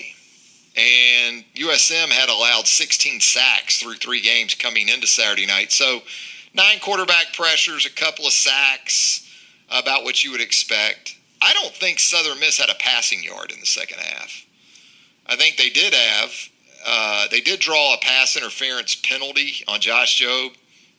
And 0.75 1.43
USM 1.53 2.09
had 2.09 2.29
allowed 2.29 2.65
16 2.65 3.19
sacks 3.19 3.79
through 3.79 3.95
three 3.95 4.21
games 4.21 4.55
coming 4.55 4.89
into 4.89 5.05
Saturday 5.05 5.45
night. 5.45 5.71
So, 5.71 6.01
nine 6.55 6.79
quarterback 6.79 7.33
pressures, 7.33 7.85
a 7.85 7.91
couple 7.91 8.25
of 8.25 8.31
sacks, 8.31 9.29
about 9.69 10.03
what 10.03 10.23
you 10.23 10.31
would 10.31 10.41
expect. 10.41 11.15
I 11.41 11.53
don't 11.53 11.73
think 11.75 11.99
Southern 11.99 12.39
Miss 12.39 12.57
had 12.57 12.69
a 12.69 12.75
passing 12.79 13.23
yard 13.23 13.51
in 13.51 13.59
the 13.59 13.67
second 13.67 13.99
half. 13.99 14.45
I 15.27 15.35
think 15.35 15.57
they 15.57 15.69
did 15.69 15.93
have 15.93 16.31
uh, 16.85 17.27
they 17.29 17.41
did 17.41 17.59
draw 17.59 17.93
a 17.93 17.97
pass 17.97 18.35
interference 18.35 18.95
penalty 18.95 19.63
on 19.67 19.79
Josh 19.79 20.21
Jobe. 20.21 20.55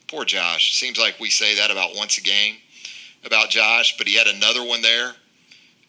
Poor 0.08 0.24
Josh. 0.24 0.74
Seems 0.74 0.98
like 0.98 1.18
we 1.20 1.30
say 1.30 1.56
that 1.56 1.70
about 1.70 1.96
once 1.96 2.18
a 2.18 2.22
game 2.22 2.56
about 3.24 3.50
Josh, 3.50 3.96
but 3.96 4.06
he 4.06 4.16
had 4.16 4.26
another 4.26 4.64
one 4.64 4.82
there 4.82 5.12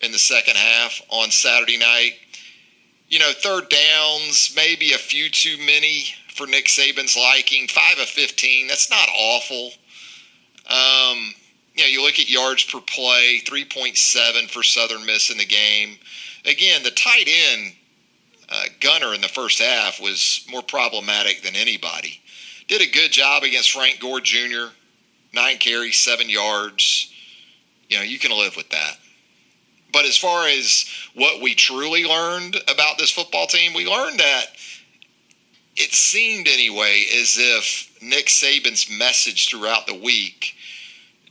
in 0.01 0.11
the 0.11 0.19
second 0.19 0.55
half 0.55 1.01
on 1.09 1.31
Saturday 1.31 1.77
night. 1.77 2.13
You 3.07 3.19
know, 3.19 3.31
third 3.33 3.69
downs, 3.69 4.53
maybe 4.55 4.93
a 4.93 4.97
few 4.97 5.29
too 5.29 5.57
many 5.57 6.05
for 6.33 6.47
Nick 6.47 6.65
Saban's 6.65 7.15
liking. 7.15 7.67
Five 7.67 7.99
of 7.99 8.07
15, 8.07 8.67
that's 8.67 8.89
not 8.89 9.07
awful. 9.15 9.71
Um, 10.67 11.33
you 11.75 11.83
know, 11.83 11.89
you 11.89 12.03
look 12.03 12.19
at 12.19 12.29
yards 12.29 12.63
per 12.63 12.79
play, 12.81 13.41
3.7 13.45 14.49
for 14.49 14.63
Southern 14.63 15.05
Miss 15.05 15.29
in 15.29 15.37
the 15.37 15.45
game. 15.45 15.97
Again, 16.45 16.83
the 16.83 16.91
tight 16.91 17.27
end 17.27 17.73
uh, 18.55 18.65
Gunter 18.79 19.13
in 19.13 19.21
the 19.21 19.27
first 19.27 19.61
half 19.61 20.01
was 20.01 20.45
more 20.49 20.61
problematic 20.61 21.41
than 21.41 21.55
anybody. 21.55 22.21
Did 22.67 22.81
a 22.81 22.91
good 22.91 23.11
job 23.11 23.43
against 23.43 23.71
Frank 23.71 23.99
Gore 23.99 24.21
Jr. 24.21 24.67
Nine 25.33 25.57
carries, 25.57 25.97
seven 25.97 26.29
yards. 26.29 27.13
You 27.89 27.97
know, 27.97 28.03
you 28.03 28.17
can 28.17 28.31
live 28.31 28.55
with 28.55 28.69
that. 28.69 28.97
But 29.91 30.05
as 30.05 30.17
far 30.17 30.47
as 30.47 30.85
what 31.13 31.41
we 31.41 31.53
truly 31.55 32.05
learned 32.05 32.57
about 32.67 32.97
this 32.97 33.11
football 33.11 33.47
team, 33.47 33.73
we 33.73 33.87
learned 33.87 34.19
that 34.19 34.45
it 35.75 35.93
seemed 35.93 36.47
anyway 36.47 37.05
as 37.21 37.37
if 37.37 37.97
Nick 38.01 38.27
Saban's 38.27 38.89
message 38.89 39.49
throughout 39.49 39.87
the 39.87 39.99
week 39.99 40.55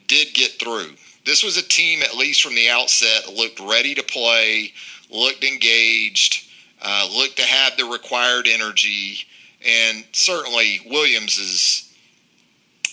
did 0.06 0.34
get 0.34 0.52
through. 0.60 0.94
This 1.24 1.42
was 1.42 1.56
a 1.56 1.62
team, 1.62 2.02
at 2.02 2.14
least 2.14 2.42
from 2.42 2.54
the 2.54 2.68
outset, 2.68 3.32
looked 3.34 3.60
ready 3.60 3.94
to 3.94 4.02
play, 4.02 4.72
looked 5.10 5.42
engaged 5.42 6.43
uh, 6.84 7.08
look 7.16 7.34
to 7.36 7.42
have 7.42 7.76
the 7.76 7.84
required 7.84 8.46
energy, 8.46 9.18
and 9.66 10.04
certainly 10.12 10.80
Williams's 10.86 11.92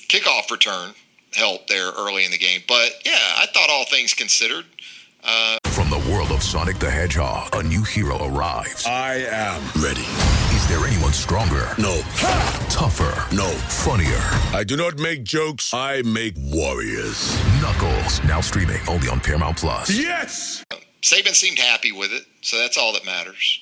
kickoff 0.08 0.50
return 0.50 0.94
helped 1.34 1.68
there 1.70 1.92
early 1.98 2.26
in 2.26 2.32
the 2.32 2.38
game. 2.38 2.62
But 2.68 2.92
yeah, 3.06 3.18
I 3.38 3.46
thought 3.54 3.70
all 3.70 3.86
things 3.86 4.14
considered. 4.14 4.66
Uh, 5.24 5.58
From 5.68 5.90
the 5.90 6.00
world 6.12 6.32
of 6.32 6.42
Sonic 6.42 6.80
the 6.80 6.90
Hedgehog, 6.90 7.56
a 7.56 7.62
new 7.62 7.84
hero 7.84 8.18
arrives. 8.26 8.86
I 8.88 9.18
am 9.30 9.62
ready. 9.82 10.02
Is 10.56 10.68
there 10.68 10.86
anyone 10.88 11.14
stronger? 11.14 11.70
No. 11.78 12.02
Ha! 12.04 12.68
Tougher? 12.72 13.36
No. 13.36 13.48
Funnier? 13.70 14.20
I 14.58 14.64
do 14.66 14.76
not 14.76 14.98
make 14.98 15.24
jokes. 15.24 15.74
I 15.74 16.02
make 16.02 16.34
warriors. 16.38 17.38
Knuckles, 17.62 18.24
now 18.24 18.42
streaming 18.42 18.80
only 18.88 19.10
on 19.10 19.20
Paramount 19.20 19.58
Plus. 19.58 19.92
Yes! 19.92 20.64
Saban 21.04 21.36
seemed 21.36 21.60
happy 21.60 21.92
with 21.92 22.12
it, 22.12 22.24
so 22.42 22.58
that's 22.58 22.78
all 22.78 22.94
that 22.94 23.06
matters. 23.06 23.62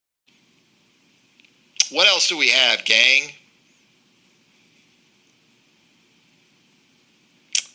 What 1.91 2.07
else 2.07 2.29
do 2.29 2.37
we 2.37 2.49
have, 2.49 2.85
gang? 2.85 3.33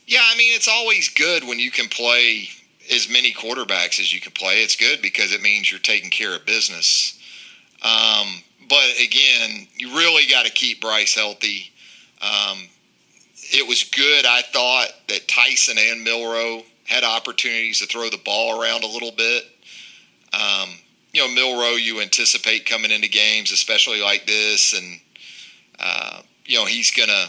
Yeah, 0.07 0.23
I 0.23 0.37
mean, 0.37 0.55
it's 0.55 0.69
always 0.69 1.09
good 1.11 1.45
when 1.47 1.59
you 1.59 1.71
can 1.71 1.89
play 1.89 2.49
as 2.93 3.11
many 3.11 3.33
quarterbacks 3.33 4.01
as 4.01 4.15
you 4.15 4.21
can 4.21 4.33
play. 4.33 4.63
It's 4.63 4.77
good 4.77 5.03
because 5.03 5.33
it 5.33 5.43
means 5.43 5.71
you're 5.71 5.81
taking 5.81 6.11
care 6.11 6.35
of 6.35 6.47
business. 6.47 7.21
Um, 7.83 8.43
but 8.69 8.87
again, 9.03 9.67
you 9.77 9.89
really 9.97 10.27
got 10.31 10.47
to 10.47 10.53
keep 10.53 10.81
Bryce 10.81 11.15
healthy. 11.15 11.73
Um, 12.23 12.69
it 13.37 13.69
was 13.69 13.85
good, 13.85 14.25
I 14.25 14.43
thought, 14.43 14.89
that 15.09 15.29
Tyson 15.29 15.77
and 15.79 16.03
Milroe 16.03 16.63
had 16.85 17.05
opportunities 17.05 17.81
to 17.81 17.87
throw 17.87 18.09
the 18.09 18.21
ball 18.25 18.61
around 18.61 18.85
a 18.85 18.89
little 18.89 19.13
bit. 19.13 19.45
Um, 20.33 20.71
you 21.17 21.27
know, 21.27 21.33
Milroe, 21.33 21.77
you 21.77 22.03
anticipate 22.03 22.67
coming 22.67 22.91
into 22.91 23.09
games, 23.09 23.51
especially 23.51 24.03
like 24.03 24.27
this, 24.27 24.79
and 24.79 25.01
uh, 25.81 26.21
you 26.45 26.59
know 26.59 26.67
he's 26.67 26.91
gonna 26.91 27.25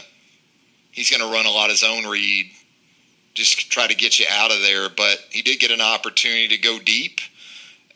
he's 0.90 1.10
gonna 1.10 1.32
run 1.32 1.46
a 1.46 1.50
lot 1.50 1.70
of 1.70 1.78
zone 1.78 2.04
read, 2.04 2.50
just 3.32 3.72
try 3.72 3.86
to 3.86 3.94
get 3.94 4.18
you 4.18 4.26
out 4.30 4.52
of 4.52 4.60
there. 4.60 4.90
But 4.90 5.24
he 5.30 5.40
did 5.40 5.58
get 5.58 5.70
an 5.70 5.80
opportunity 5.80 6.48
to 6.48 6.58
go 6.58 6.78
deep, 6.78 7.20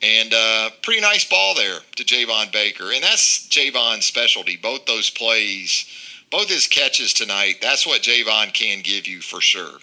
and 0.00 0.32
uh, 0.32 0.70
pretty 0.80 1.02
nice 1.02 1.26
ball 1.26 1.54
there 1.54 1.80
to 1.96 2.04
Javon 2.04 2.50
Baker, 2.50 2.90
and 2.90 3.02
that's 3.02 3.46
Javon's 3.48 4.06
specialty. 4.06 4.56
Both 4.56 4.86
those 4.86 5.10
plays, 5.10 5.86
both 6.30 6.48
his 6.48 6.66
catches 6.66 7.12
tonight. 7.12 7.56
That's 7.60 7.86
what 7.86 8.00
Javon 8.00 8.54
can 8.54 8.80
give 8.80 9.06
you 9.06 9.20
for 9.20 9.42
sure 9.42 9.80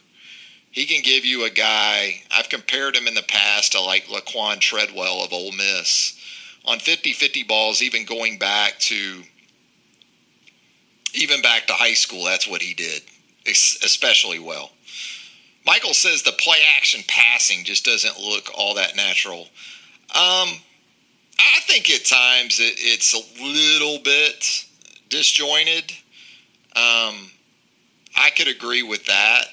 he 0.72 0.86
can 0.86 1.02
give 1.02 1.26
you 1.26 1.46
a 1.46 1.50
guy. 1.50 2.22
I've 2.32 2.50
compared 2.50 2.96
him 2.96 3.08
in 3.08 3.16
the 3.16 3.24
past 3.24 3.72
to 3.74 3.82
like 3.82 4.06
Laquan 4.06 4.60
Treadwell 4.60 5.24
of 5.24 5.34
Ole 5.34 5.52
Miss 5.52 6.16
on 6.66 6.80
50-50 6.80 7.48
balls, 7.48 7.82
even 7.82 8.06
going 8.06 8.38
back 8.38 8.78
to 8.80 9.24
even 11.14 11.42
back 11.42 11.66
to 11.68 11.74
high 11.74 11.94
school. 11.94 12.24
That's 12.24 12.48
what 12.48 12.62
he 12.62 12.74
did, 12.74 13.02
especially 13.48 14.40
well. 14.40 14.72
Michael 15.66 15.94
says 15.94 16.24
the 16.24 16.32
play 16.34 16.60
action 16.78 17.02
passing 17.08 17.64
just 17.64 17.86
doesn't 17.86 18.20
look 18.20 18.50
all 18.56 18.76
that 18.76 18.96
natural. 18.96 19.42
Um, 20.16 20.50
I 21.40 21.60
think 21.62 21.90
at 21.90 22.06
times 22.06 22.60
it, 22.60 22.76
it's 22.78 23.14
a 23.14 23.44
little 23.44 24.00
bit 24.04 24.66
disjointed. 25.10 25.92
Um, 26.76 27.32
I 28.16 28.30
could 28.36 28.48
agree 28.48 28.84
with 28.84 29.06
that. 29.06 29.46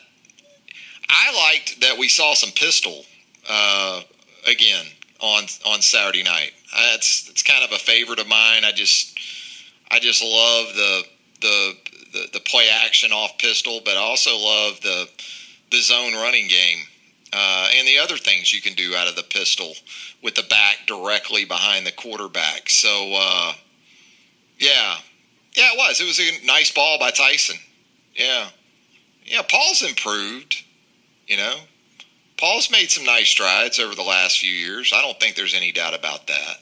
I 1.09 1.53
liked 1.53 1.81
that 1.81 1.99
we 1.99 2.09
saw 2.09 2.35
some 2.35 2.51
pistol 2.51 3.05
uh, 3.49 4.03
again 4.47 4.87
on 5.21 5.45
on 5.67 5.81
Saturday 5.83 6.23
night. 6.23 6.53
That's 6.75 7.29
it's 7.29 7.43
kind 7.43 7.65
of 7.65 7.73
a 7.73 7.79
favorite 7.79 8.19
of 8.19 8.29
mine. 8.29 8.65
I 8.65 8.73
just 8.73 9.19
I 9.91 9.99
just 9.99 10.23
love 10.23 10.75
the 10.75 11.03
the 11.41 11.73
the, 12.13 12.29
the 12.35 12.41
play 12.41 12.69
action 12.85 13.13
off 13.13 13.39
pistol, 13.39 13.81
but 13.85 13.97
I 13.97 14.01
also 14.01 14.37
love 14.37 14.81
the 14.81 15.09
the 15.71 15.81
zone 15.81 16.15
running 16.15 16.49
game 16.49 16.79
uh, 17.33 17.69
and 17.77 17.87
the 17.87 17.99
other 17.99 18.17
things 18.17 18.53
you 18.53 18.63
can 18.63 18.75
do 18.75 18.95
out 18.95 19.09
of 19.09 19.17
the 19.17 19.23
pistol 19.23 19.75
with 20.23 20.35
the 20.35 20.45
back 20.45 20.79
directly 20.87 21.45
behind 21.45 21.87
the 21.87 21.93
quarterback. 21.93 22.69
So 22.71 23.13
uh, 23.15 23.53
yeah, 24.59 24.97
yeah, 25.53 25.73
it 25.73 25.79
was. 25.79 26.01
It 26.01 26.07
was 26.07 26.21
a 26.21 26.47
nice 26.47 26.71
ball 26.73 26.99
by 26.99 27.11
Tyson. 27.11 27.57
Yeah, 28.15 28.49
yeah. 29.25 29.43
Paul's 29.49 29.83
improved. 29.83 30.63
You 31.27 31.37
know, 31.37 31.55
Paul's 32.39 32.71
made 32.71 32.91
some 32.91 33.05
nice 33.05 33.29
strides 33.29 33.79
over 33.79 33.95
the 33.95 34.03
last 34.03 34.39
few 34.39 34.51
years. 34.51 34.93
I 34.95 35.03
don't 35.03 35.19
think 35.19 35.37
there's 35.37 35.55
any 35.55 35.73
doubt 35.73 35.99
about 35.99 36.27
that. 36.27 36.59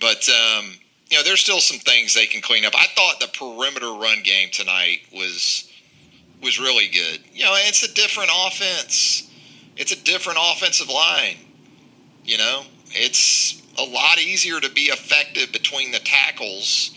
But 0.00 0.28
um, 0.28 0.74
you 1.10 1.16
know, 1.16 1.22
there's 1.22 1.40
still 1.40 1.60
some 1.60 1.78
things 1.78 2.14
they 2.14 2.26
can 2.26 2.42
clean 2.42 2.64
up. 2.64 2.74
I 2.76 2.86
thought 2.94 3.20
the 3.20 3.28
perimeter 3.28 3.92
run 3.92 4.22
game 4.22 4.48
tonight 4.52 5.00
was 5.12 5.70
was 6.42 6.58
really 6.58 6.88
good. 6.88 7.20
You 7.32 7.44
know, 7.44 7.54
it's 7.56 7.82
a 7.82 7.94
different 7.94 8.30
offense. 8.46 9.30
It's 9.76 9.92
a 9.92 10.02
different 10.02 10.38
offensive 10.40 10.88
line. 10.88 11.36
You 12.24 12.38
know, 12.38 12.62
it's 12.90 13.62
a 13.78 13.82
lot 13.82 14.18
easier 14.18 14.60
to 14.60 14.70
be 14.70 14.82
effective 14.82 15.52
between 15.52 15.92
the 15.92 15.98
tackles 16.00 16.90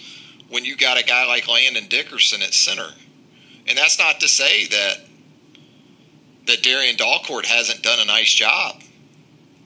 when 0.49 0.65
you 0.65 0.75
got 0.77 0.99
a 0.99 1.03
guy 1.03 1.25
like 1.25 1.47
Landon 1.47 1.87
Dickerson 1.87 2.41
at 2.41 2.53
center. 2.53 2.89
And 3.67 3.77
that's 3.77 3.99
not 3.99 4.19
to 4.21 4.27
say 4.27 4.67
that 4.67 4.97
that 6.47 6.63
Darian 6.63 6.95
Dalcourt 6.95 7.45
hasn't 7.45 7.83
done 7.83 7.99
a 7.99 8.05
nice 8.05 8.33
job 8.33 8.81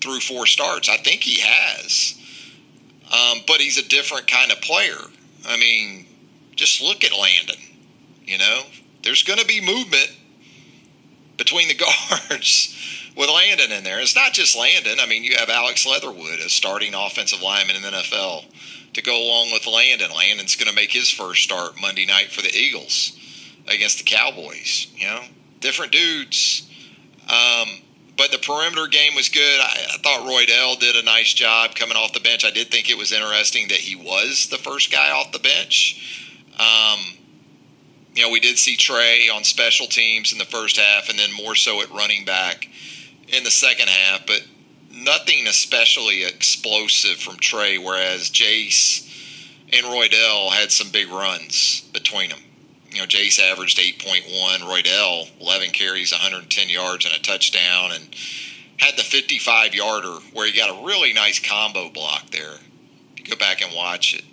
through 0.02 0.20
four 0.20 0.46
starts. 0.46 0.90
I 0.90 0.98
think 0.98 1.22
he 1.22 1.42
has. 1.42 2.16
Um, 3.12 3.44
but 3.46 3.58
he's 3.58 3.78
a 3.78 3.88
different 3.88 4.28
kind 4.28 4.52
of 4.52 4.62
player. 4.62 4.98
I 5.46 5.58
mean, 5.58 6.06
just 6.56 6.82
look 6.82 7.04
at 7.04 7.18
Landon. 7.18 7.62
You 8.26 8.38
know, 8.38 8.62
there's 9.04 9.24
going 9.24 9.40
to 9.40 9.46
be 9.46 9.62
movement 9.62 10.12
between 11.38 11.68
the 11.68 11.76
guards 12.30 12.78
with 13.16 13.30
Landon 13.30 13.72
in 13.72 13.84
there. 13.84 14.00
It's 14.00 14.16
not 14.16 14.34
just 14.34 14.58
Landon. 14.58 15.00
I 15.00 15.08
mean, 15.08 15.24
you 15.24 15.36
have 15.38 15.50
Alex 15.50 15.86
Leatherwood, 15.86 16.40
a 16.40 16.50
starting 16.50 16.94
offensive 16.94 17.42
lineman 17.42 17.76
in 17.76 17.82
the 17.82 17.90
NFL, 17.90 18.46
to 18.94 19.02
go 19.02 19.22
along 19.22 19.52
with 19.52 19.68
Landon. 19.68 20.12
Landon's 20.16 20.56
going 20.56 20.70
to 20.70 20.76
make 20.76 20.92
his 20.92 21.10
first 21.10 21.44
start 21.44 21.74
Monday 21.82 22.06
night 22.06 22.32
for 22.32 22.42
the 22.42 22.56
Eagles 22.56 23.18
against 23.68 23.98
the 23.98 24.04
Cowboys. 24.04 24.88
You 24.96 25.08
know, 25.08 25.22
different 25.60 25.92
dudes. 25.92 26.68
Um, 27.32 27.82
but 28.18 28.32
the 28.32 28.38
perimeter 28.38 28.88
game 28.88 29.16
was 29.16 29.30
good. 29.30 29.60
I, 29.60 29.86
I 29.94 29.98
thought 29.98 30.28
Roydell 30.28 30.80
did 30.80 30.96
a 30.96 31.04
nice 31.04 31.34
job 31.34 31.76
coming 31.76 31.96
off 31.96 32.14
the 32.14 32.20
bench. 32.20 32.44
I 32.44 32.52
did 32.52 32.70
think 32.70 32.90
it 32.90 32.98
was 32.98 33.12
interesting 33.12 33.70
that 33.70 33.78
he 33.78 33.96
was 33.96 34.48
the 34.48 34.58
first 34.58 34.92
guy 34.92 35.12
off 35.12 35.32
the 35.32 35.40
bench. 35.40 36.36
Um, 36.60 37.00
you 38.14 38.24
know, 38.24 38.30
we 38.30 38.42
did 38.42 38.60
see 38.60 38.76
Trey 38.76 39.30
on 39.34 39.46
special 39.46 39.88
teams 39.88 40.34
in 40.34 40.38
the 40.38 40.46
first 40.46 40.78
half, 40.78 41.10
and 41.10 41.18
then 41.18 41.34
more 41.34 41.56
so 41.56 41.82
at 41.82 41.90
running 41.92 42.26
back 42.26 42.68
in 43.30 43.46
the 43.46 43.52
second 43.52 43.88
half. 43.88 44.28
But 44.28 44.46
nothing 44.94 45.48
especially 45.48 46.26
explosive 46.26 47.18
from 47.18 47.38
Trey, 47.38 47.78
whereas 47.78 48.30
Jase 48.30 49.08
and 49.72 49.86
Roydell 49.86 50.52
had 50.52 50.72
some 50.72 50.90
big 50.90 51.10
runs 51.10 51.82
between 51.94 52.30
them 52.30 52.42
you 52.92 53.00
know, 53.00 53.06
Jase 53.06 53.40
averaged 53.40 53.78
8.1. 53.78 54.60
Roydell, 54.60 55.30
11 55.42 55.70
carries, 55.70 56.12
110 56.12 56.70
yards, 56.70 57.06
and 57.06 57.16
a 57.16 57.20
touchdown, 57.20 57.92
and 57.94 58.10
had 58.78 58.98
the 58.98 59.04
55 59.04 59.74
yarder 59.74 60.16
where 60.34 60.46
he 60.46 60.58
got 60.58 60.70
a 60.70 60.86
really 60.86 61.14
nice 61.14 61.40
combo 61.40 61.90
block 61.90 62.30
there. 62.32 62.56
If 63.14 63.20
you 63.20 63.26
go 63.26 63.38
back 63.38 63.62
and 63.62 63.74
watch 63.76 64.14
it, 64.14 64.24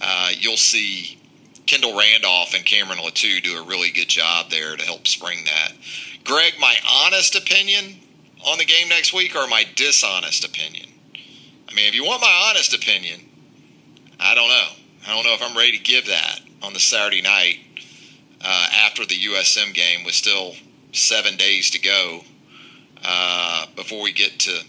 uh, 0.00 0.30
you'll 0.36 0.56
see 0.56 1.18
Kendall 1.66 1.98
Randolph 1.98 2.54
and 2.54 2.64
Cameron 2.64 2.98
Latu 2.98 3.42
do 3.42 3.58
a 3.58 3.64
really 3.64 3.90
good 3.90 4.08
job 4.08 4.50
there 4.50 4.76
to 4.76 4.84
help 4.84 5.06
spring 5.06 5.44
that. 5.44 5.72
Greg, 6.24 6.54
my 6.60 6.76
honest 7.06 7.34
opinion 7.34 7.96
on 8.46 8.58
the 8.58 8.64
game 8.64 8.88
next 8.88 9.12
week 9.14 9.34
or 9.34 9.46
my 9.48 9.64
dishonest 9.74 10.44
opinion? 10.44 10.88
I 11.68 11.74
mean, 11.74 11.88
if 11.88 11.94
you 11.94 12.04
want 12.04 12.20
my 12.20 12.48
honest 12.48 12.74
opinion, 12.74 13.20
I 14.20 14.34
don't 14.34 14.48
know. 14.48 14.68
I 15.06 15.14
don't 15.14 15.24
know 15.24 15.34
if 15.34 15.42
I'm 15.42 15.56
ready 15.56 15.78
to 15.78 15.82
give 15.82 16.06
that 16.06 16.40
on 16.62 16.72
the 16.72 16.80
Saturday 16.80 17.22
night 17.22 17.58
uh, 18.42 18.66
after 18.84 19.04
the 19.04 19.14
USM 19.14 19.74
game 19.74 20.04
with 20.04 20.14
still 20.14 20.54
seven 20.92 21.36
days 21.36 21.70
to 21.70 21.78
go 21.78 22.20
uh, 23.04 23.66
before 23.76 24.02
we 24.02 24.12
get 24.12 24.38
to 24.40 24.60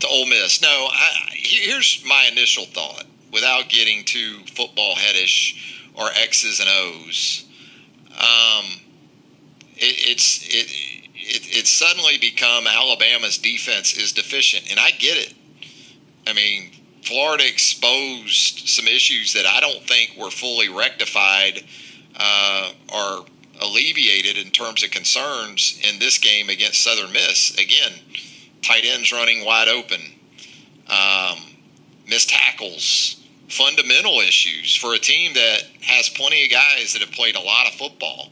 to 0.00 0.08
Ole 0.08 0.26
Miss. 0.26 0.62
No, 0.62 0.68
I, 0.90 1.10
here's 1.34 2.02
my 2.06 2.28
initial 2.32 2.64
thought 2.64 3.04
without 3.32 3.68
getting 3.68 4.04
too 4.04 4.38
football 4.46 4.94
headish 4.94 5.78
or 5.94 6.08
X's 6.16 6.60
and 6.60 6.68
O's. 6.70 7.44
Um, 8.12 8.64
it, 9.76 10.08
it's 10.08 10.46
it, 10.46 10.70
it 11.14 11.58
it's 11.58 11.70
suddenly 11.70 12.16
become 12.18 12.66
Alabama's 12.66 13.38
defense 13.38 13.96
is 13.96 14.12
deficient, 14.12 14.70
and 14.70 14.80
I 14.80 14.90
get 14.92 15.16
it. 15.16 15.34
I 16.26 16.32
mean, 16.32 16.70
Florida 17.02 17.46
exposed 17.46 18.68
some 18.68 18.86
issues 18.86 19.32
that 19.32 19.46
I 19.46 19.60
don't 19.60 19.82
think 19.86 20.16
were 20.18 20.30
fully 20.30 20.68
rectified 20.68 21.64
uh, 22.20 22.72
are 22.92 23.24
alleviated 23.62 24.36
in 24.36 24.50
terms 24.50 24.84
of 24.84 24.90
concerns 24.90 25.80
in 25.88 25.98
this 25.98 26.18
game 26.18 26.48
against 26.48 26.82
Southern 26.84 27.12
Miss. 27.12 27.54
Again, 27.58 27.92
tight 28.62 28.84
ends 28.84 29.10
running 29.10 29.44
wide 29.44 29.68
open, 29.68 30.00
um, 30.88 31.38
missed 32.06 32.30
tackles, 32.30 33.26
fundamental 33.48 34.20
issues 34.20 34.76
for 34.76 34.94
a 34.94 34.98
team 34.98 35.32
that 35.34 35.62
has 35.82 36.08
plenty 36.10 36.44
of 36.44 36.50
guys 36.50 36.92
that 36.92 37.00
have 37.00 37.12
played 37.12 37.36
a 37.36 37.40
lot 37.40 37.66
of 37.66 37.72
football. 37.72 38.28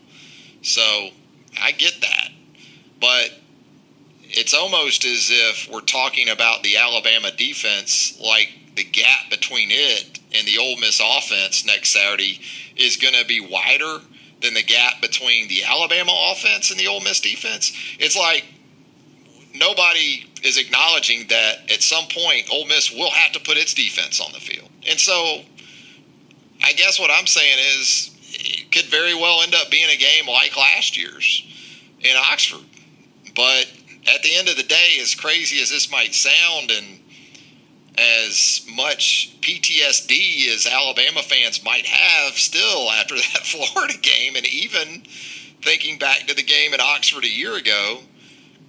So 0.63 1.11
I 1.61 1.73
get 1.73 1.95
that. 2.03 2.29
But 3.01 3.31
it's 4.25 4.53
almost 4.53 5.05
as 5.05 5.31
if 5.33 5.73
we're 5.73 5.81
talking 5.81 6.29
about 6.29 6.63
the 6.63 6.77
Alabama 6.77 7.31
defense 7.31 8.21
like 8.21 8.51
the 8.77 8.85
gap 8.85 9.31
between 9.31 9.69
it 9.71 10.18
and 10.39 10.47
the 10.47 10.59
Ole 10.59 10.77
Miss 10.79 11.01
offense 11.01 11.65
next 11.67 11.91
Saturday 11.91 12.41
is 12.77 12.97
going 12.97 13.15
to 13.15 13.25
be 13.27 13.41
wider 13.41 13.99
than 14.41 14.55
the 14.55 14.63
gap 14.63 15.01
between 15.01 15.49
the 15.49 15.65
Alabama 15.65 16.13
offense 16.31 16.71
and 16.71 16.79
the 16.79 16.87
Ole 16.87 17.01
Miss 17.01 17.21
defense. 17.21 17.73
It's 17.99 18.17
like 18.17 18.45
nobody 19.55 20.27
is 20.45 20.57
acknowledging 20.57 21.27
that 21.29 21.71
at 21.73 21.83
some 21.83 22.05
point 22.05 22.49
Ole 22.53 22.67
Miss 22.67 22.93
will 22.93 23.11
have 23.11 23.33
to 23.33 23.41
put 23.41 23.57
its 23.57 23.75
defense 23.75 24.21
on 24.21 24.33
the 24.33 24.41
field. 24.41 24.69
And 24.89 24.99
so 24.99 25.43
I 26.63 26.73
guess 26.75 26.99
what 26.99 27.11
I'm 27.11 27.27
saying 27.27 27.59
is 27.77 28.11
it 28.31 28.71
could 28.73 28.87
very 28.87 29.15
well 29.15 29.43
end 29.43 29.55
up 29.55 29.71
being 29.71 29.89
a 29.91 29.97
game 29.97 30.27
like 30.27 30.57
last 30.57 30.97
year's 30.97 31.45
in 32.01 32.17
Oxford. 32.31 32.65
But 33.35 33.67
at 34.07 34.23
the 34.23 34.35
end 34.37 34.49
of 34.49 34.57
the 34.57 34.63
day, 34.63 34.99
as 35.01 35.15
crazy 35.15 35.61
as 35.61 35.71
this 35.71 35.91
might 35.91 36.15
sound 36.15 36.71
and 36.71 37.01
as 37.99 38.65
much 38.75 39.37
PTSD 39.41 40.55
as 40.55 40.67
Alabama 40.67 41.23
fans 41.23 41.65
might 41.65 41.87
have 41.87 42.35
still 42.35 42.91
after 42.91 43.15
that 43.17 43.47
Florida 43.47 43.95
game, 44.01 44.37
and 44.37 44.47
even 44.47 45.03
thinking 45.63 45.99
back 45.99 46.27
to 46.27 46.35
the 46.35 46.43
game 46.43 46.75
at 46.75 46.81
Oxford 46.81 47.25
a 47.25 47.29
year 47.29 47.57
ago, 47.57 48.01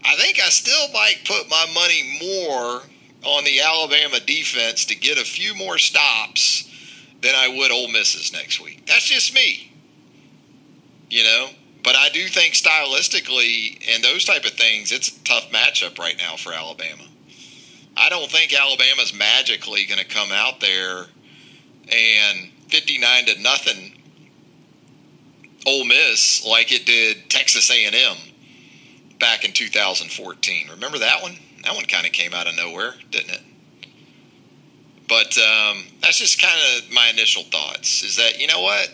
I 0.04 0.16
think 0.16 0.40
I 0.40 0.50
still 0.50 0.92
might 0.94 1.26
put 1.26 1.50
my 1.50 1.66
money 1.74 2.20
more 2.22 2.82
on 3.26 3.44
the 3.44 3.60
Alabama 3.60 4.20
defense 4.20 4.86
to 4.86 4.96
get 4.96 5.18
a 5.18 5.26
few 5.26 5.54
more 5.56 5.78
stops 5.78 6.66
than 7.22 7.34
I 7.36 7.50
would 7.50 7.72
Ole 7.72 7.90
Miss's 7.90 8.32
next 8.32 8.62
week. 8.62 8.86
That's 8.86 9.06
just 9.06 9.34
me, 9.34 9.72
you 11.10 11.24
know. 11.24 11.50
But 11.84 11.96
I 11.96 12.10
do 12.10 12.28
think 12.28 12.56
stylistically 12.56 13.82
and 13.94 14.04
those 14.04 14.26
type 14.26 14.46
of 14.46 14.52
things, 14.52 14.92
it's 14.92 15.10
a 15.10 15.24
tough 15.24 15.50
matchup 15.50 15.98
right 15.98 16.18
now 16.18 16.36
for 16.36 16.54
Alabama. 16.54 17.04
I 18.00 18.08
don't 18.10 18.32
think 18.32 18.54
Alabama's 18.54 19.14
magically 19.14 19.86
going 19.86 20.00
to 20.00 20.06
come 20.06 20.32
out 20.32 20.62
there 20.62 21.06
and 21.92 22.50
59 22.70 23.26
to 23.26 23.42
nothing 23.42 24.00
Ole 25.68 25.84
Miss 25.86 26.46
like 26.46 26.72
it 26.72 26.86
did 26.86 27.30
Texas 27.30 27.70
A&M 27.70 28.18
back 29.20 29.44
in 29.44 29.52
2014. 29.52 30.70
Remember 30.70 30.98
that 31.00 31.22
one? 31.22 31.36
That 31.64 31.76
one 31.76 31.84
kind 31.86 32.06
of 32.06 32.14
came 32.14 32.34
out 32.34 32.48
of 32.48 32.56
nowhere, 32.56 32.94
didn't 33.12 33.32
it? 33.32 33.42
But 35.10 35.38
um, 35.38 35.84
that's 36.02 36.20
just 36.20 36.42
kind 36.42 36.58
of 36.78 36.92
my 36.94 37.10
initial 37.10 37.44
thoughts. 37.44 38.04
Is 38.04 38.16
that 38.16 38.40
you 38.40 38.48
know 38.48 38.62
what? 38.62 38.94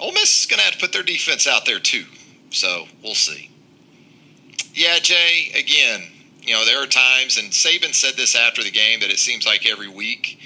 Ole 0.00 0.12
Miss 0.12 0.40
is 0.40 0.46
going 0.46 0.58
to 0.58 0.64
have 0.64 0.74
to 0.74 0.80
put 0.80 0.92
their 0.92 1.02
defense 1.02 1.46
out 1.46 1.66
there 1.66 1.80
too. 1.80 2.04
So 2.50 2.86
we'll 3.02 3.14
see. 3.14 3.50
Yeah, 4.72 4.98
Jay. 5.00 5.52
Again, 5.58 6.02
you 6.44 6.52
know, 6.52 6.64
there 6.64 6.82
are 6.82 6.86
times, 6.86 7.38
and 7.38 7.50
Saban 7.50 7.94
said 7.94 8.16
this 8.16 8.36
after 8.36 8.62
the 8.62 8.70
game, 8.70 9.00
that 9.00 9.10
it 9.10 9.18
seems 9.18 9.46
like 9.46 9.66
every 9.66 9.88
week 9.88 10.38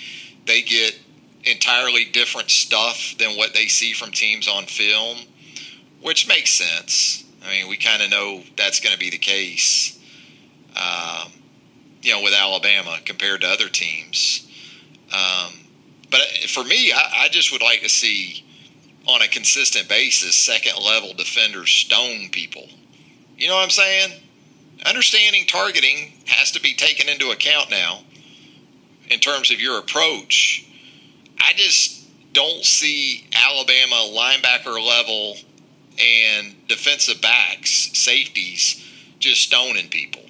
they 0.47 0.63
get 0.63 0.97
entirely 1.45 2.05
different 2.05 2.51
stuff 2.51 3.17
than 3.19 3.37
what 3.37 3.53
they 3.53 3.67
see 3.67 3.93
from 3.93 4.13
teams 4.13 4.47
on 4.47 4.67
film, 4.67 5.19
which 6.01 6.29
makes 6.29 6.51
sense. 6.51 7.25
I 7.45 7.51
mean, 7.51 7.69
we 7.69 7.77
kind 7.77 8.03
of 8.03 8.11
know 8.11 8.43
that's 8.57 8.79
going 8.79 8.93
to 8.93 8.99
be 8.99 9.11
the 9.11 9.19
case, 9.19 9.99
um, 10.77 11.33
you 12.03 12.13
know, 12.13 12.23
with 12.23 12.35
Alabama 12.35 12.99
compared 13.05 13.41
to 13.41 13.49
other 13.49 13.69
teams. 13.69 14.49
Um, 15.13 15.53
but 16.11 16.23
for 16.49 16.63
me, 16.63 16.93
I, 16.93 17.25
I 17.25 17.29
just 17.29 17.51
would 17.51 17.63
like 17.63 17.81
to 17.81 17.89
see 17.89 18.45
on 19.09 19.23
a 19.23 19.29
consistent 19.29 19.89
basis 19.89 20.37
second 20.37 20.75
level 20.85 21.13
defenders 21.15 21.71
stone 21.71 22.29
people. 22.31 22.69
You 23.37 23.49
know 23.49 23.55
what 23.55 23.65
I'm 23.65 23.71
saying? 23.71 24.13
Understanding 24.87 25.45
targeting 25.47 26.13
has 26.27 26.51
to 26.53 26.61
be 26.61 26.75
taken 26.75 27.09
into 27.09 27.31
account 27.31 27.71
now 27.71 28.01
in 29.11 29.19
terms 29.19 29.51
of 29.51 29.61
your 29.61 29.79
approach. 29.79 30.67
I 31.41 31.53
just 31.55 32.07
don't 32.33 32.65
see 32.65 33.27
Alabama 33.35 34.09
linebacker 34.13 34.75
level 34.85 35.37
and 35.99 36.55
defensive 36.69 37.21
backs, 37.21 37.91
safeties, 37.95 38.85
just 39.19 39.43
stoning 39.43 39.89
people. 39.89 40.23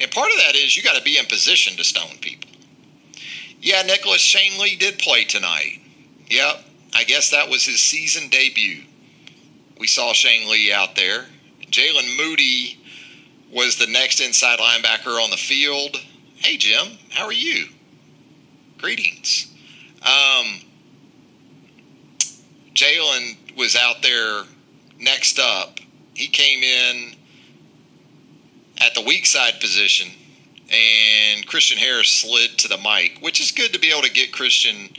And 0.00 0.10
part 0.10 0.30
of 0.30 0.38
that 0.38 0.56
is 0.56 0.76
you 0.76 0.82
got 0.82 0.96
to 0.96 1.02
be 1.02 1.18
in 1.18 1.24
position 1.26 1.76
to 1.76 1.84
stone 1.84 2.18
people. 2.20 2.50
Yeah, 3.60 3.82
Nicholas 3.82 4.20
Shane 4.20 4.60
Lee 4.60 4.76
did 4.76 4.98
play 4.98 5.24
tonight. 5.24 5.80
Yep, 6.28 6.64
I 6.94 7.04
guess 7.04 7.30
that 7.30 7.48
was 7.48 7.64
his 7.64 7.80
season 7.80 8.28
debut. 8.28 8.82
We 9.78 9.86
saw 9.86 10.12
Shane 10.12 10.50
Lee 10.50 10.72
out 10.72 10.96
there. 10.96 11.26
Jaylen 11.70 12.16
Moody 12.16 12.78
was 13.52 13.76
the 13.76 13.86
next 13.86 14.20
inside 14.20 14.58
linebacker 14.58 15.22
on 15.22 15.30
the 15.30 15.36
field. 15.36 15.96
Hey, 16.36 16.56
Jim, 16.56 16.98
how 17.10 17.24
are 17.24 17.32
you? 17.32 17.66
Greetings. 18.78 19.52
Um, 20.02 20.60
Jaylen 22.74 23.36
was 23.56 23.76
out 23.76 24.02
there 24.02 24.42
next 24.98 25.38
up. 25.38 25.78
He 26.14 26.26
came 26.26 26.62
in 26.62 27.14
at 28.80 28.94
the 28.94 29.00
weak 29.00 29.26
side 29.26 29.60
position, 29.60 30.10
and 30.70 31.46
Christian 31.46 31.78
Harris 31.78 32.10
slid 32.10 32.58
to 32.58 32.68
the 32.68 32.78
mic, 32.78 33.18
which 33.20 33.40
is 33.40 33.52
good 33.52 33.72
to 33.72 33.78
be 33.78 33.90
able 33.90 34.02
to 34.02 34.12
get 34.12 34.32
Christian 34.32 34.90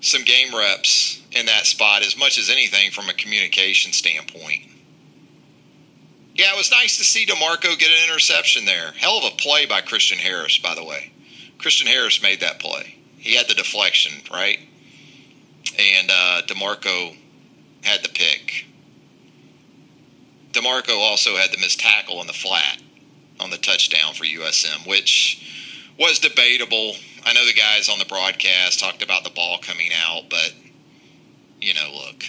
some 0.00 0.22
game 0.24 0.54
reps 0.54 1.22
in 1.32 1.46
that 1.46 1.66
spot 1.66 2.02
as 2.02 2.16
much 2.16 2.38
as 2.38 2.48
anything 2.48 2.90
from 2.90 3.08
a 3.08 3.12
communication 3.12 3.92
standpoint. 3.92 4.69
Yeah, 6.40 6.54
it 6.54 6.56
was 6.56 6.70
nice 6.70 6.96
to 6.96 7.04
see 7.04 7.26
DeMarcco 7.26 7.78
get 7.78 7.90
an 7.90 8.08
interception 8.08 8.64
there. 8.64 8.92
Hell 8.92 9.18
of 9.18 9.30
a 9.30 9.36
play 9.36 9.66
by 9.66 9.82
Christian 9.82 10.16
Harris, 10.16 10.56
by 10.56 10.74
the 10.74 10.82
way. 10.82 11.12
Christian 11.58 11.86
Harris 11.86 12.22
made 12.22 12.40
that 12.40 12.58
play. 12.58 12.96
He 13.18 13.36
had 13.36 13.46
the 13.46 13.52
deflection, 13.52 14.22
right? 14.32 14.58
And 15.78 16.10
uh, 16.10 16.40
DeMarcco 16.46 17.14
had 17.82 18.02
the 18.02 18.08
pick. 18.08 18.64
DeMarcco 20.52 20.96
also 20.96 21.36
had 21.36 21.52
the 21.52 21.58
missed 21.58 21.80
tackle 21.80 22.18
on 22.18 22.26
the 22.26 22.32
flat 22.32 22.78
on 23.38 23.50
the 23.50 23.58
touchdown 23.58 24.14
for 24.14 24.24
USM, 24.24 24.88
which 24.88 25.92
was 25.98 26.20
debatable. 26.20 26.94
I 27.26 27.34
know 27.34 27.44
the 27.44 27.52
guys 27.52 27.90
on 27.90 27.98
the 27.98 28.06
broadcast 28.06 28.80
talked 28.80 29.02
about 29.02 29.24
the 29.24 29.30
ball 29.30 29.58
coming 29.58 29.90
out, 30.06 30.30
but, 30.30 30.54
you 31.60 31.74
know, 31.74 31.92
look. 31.92 32.24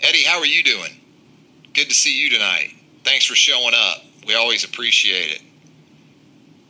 Eddie, 0.00 0.24
how 0.24 0.40
are 0.40 0.44
you 0.46 0.64
doing? 0.64 1.00
Good 1.72 1.88
to 1.88 1.94
see 1.94 2.20
you 2.20 2.30
tonight. 2.30 2.74
Thanks 3.04 3.26
for 3.26 3.34
showing 3.34 3.74
up. 3.74 4.02
We 4.26 4.34
always 4.34 4.64
appreciate 4.64 5.32
it. 5.32 5.42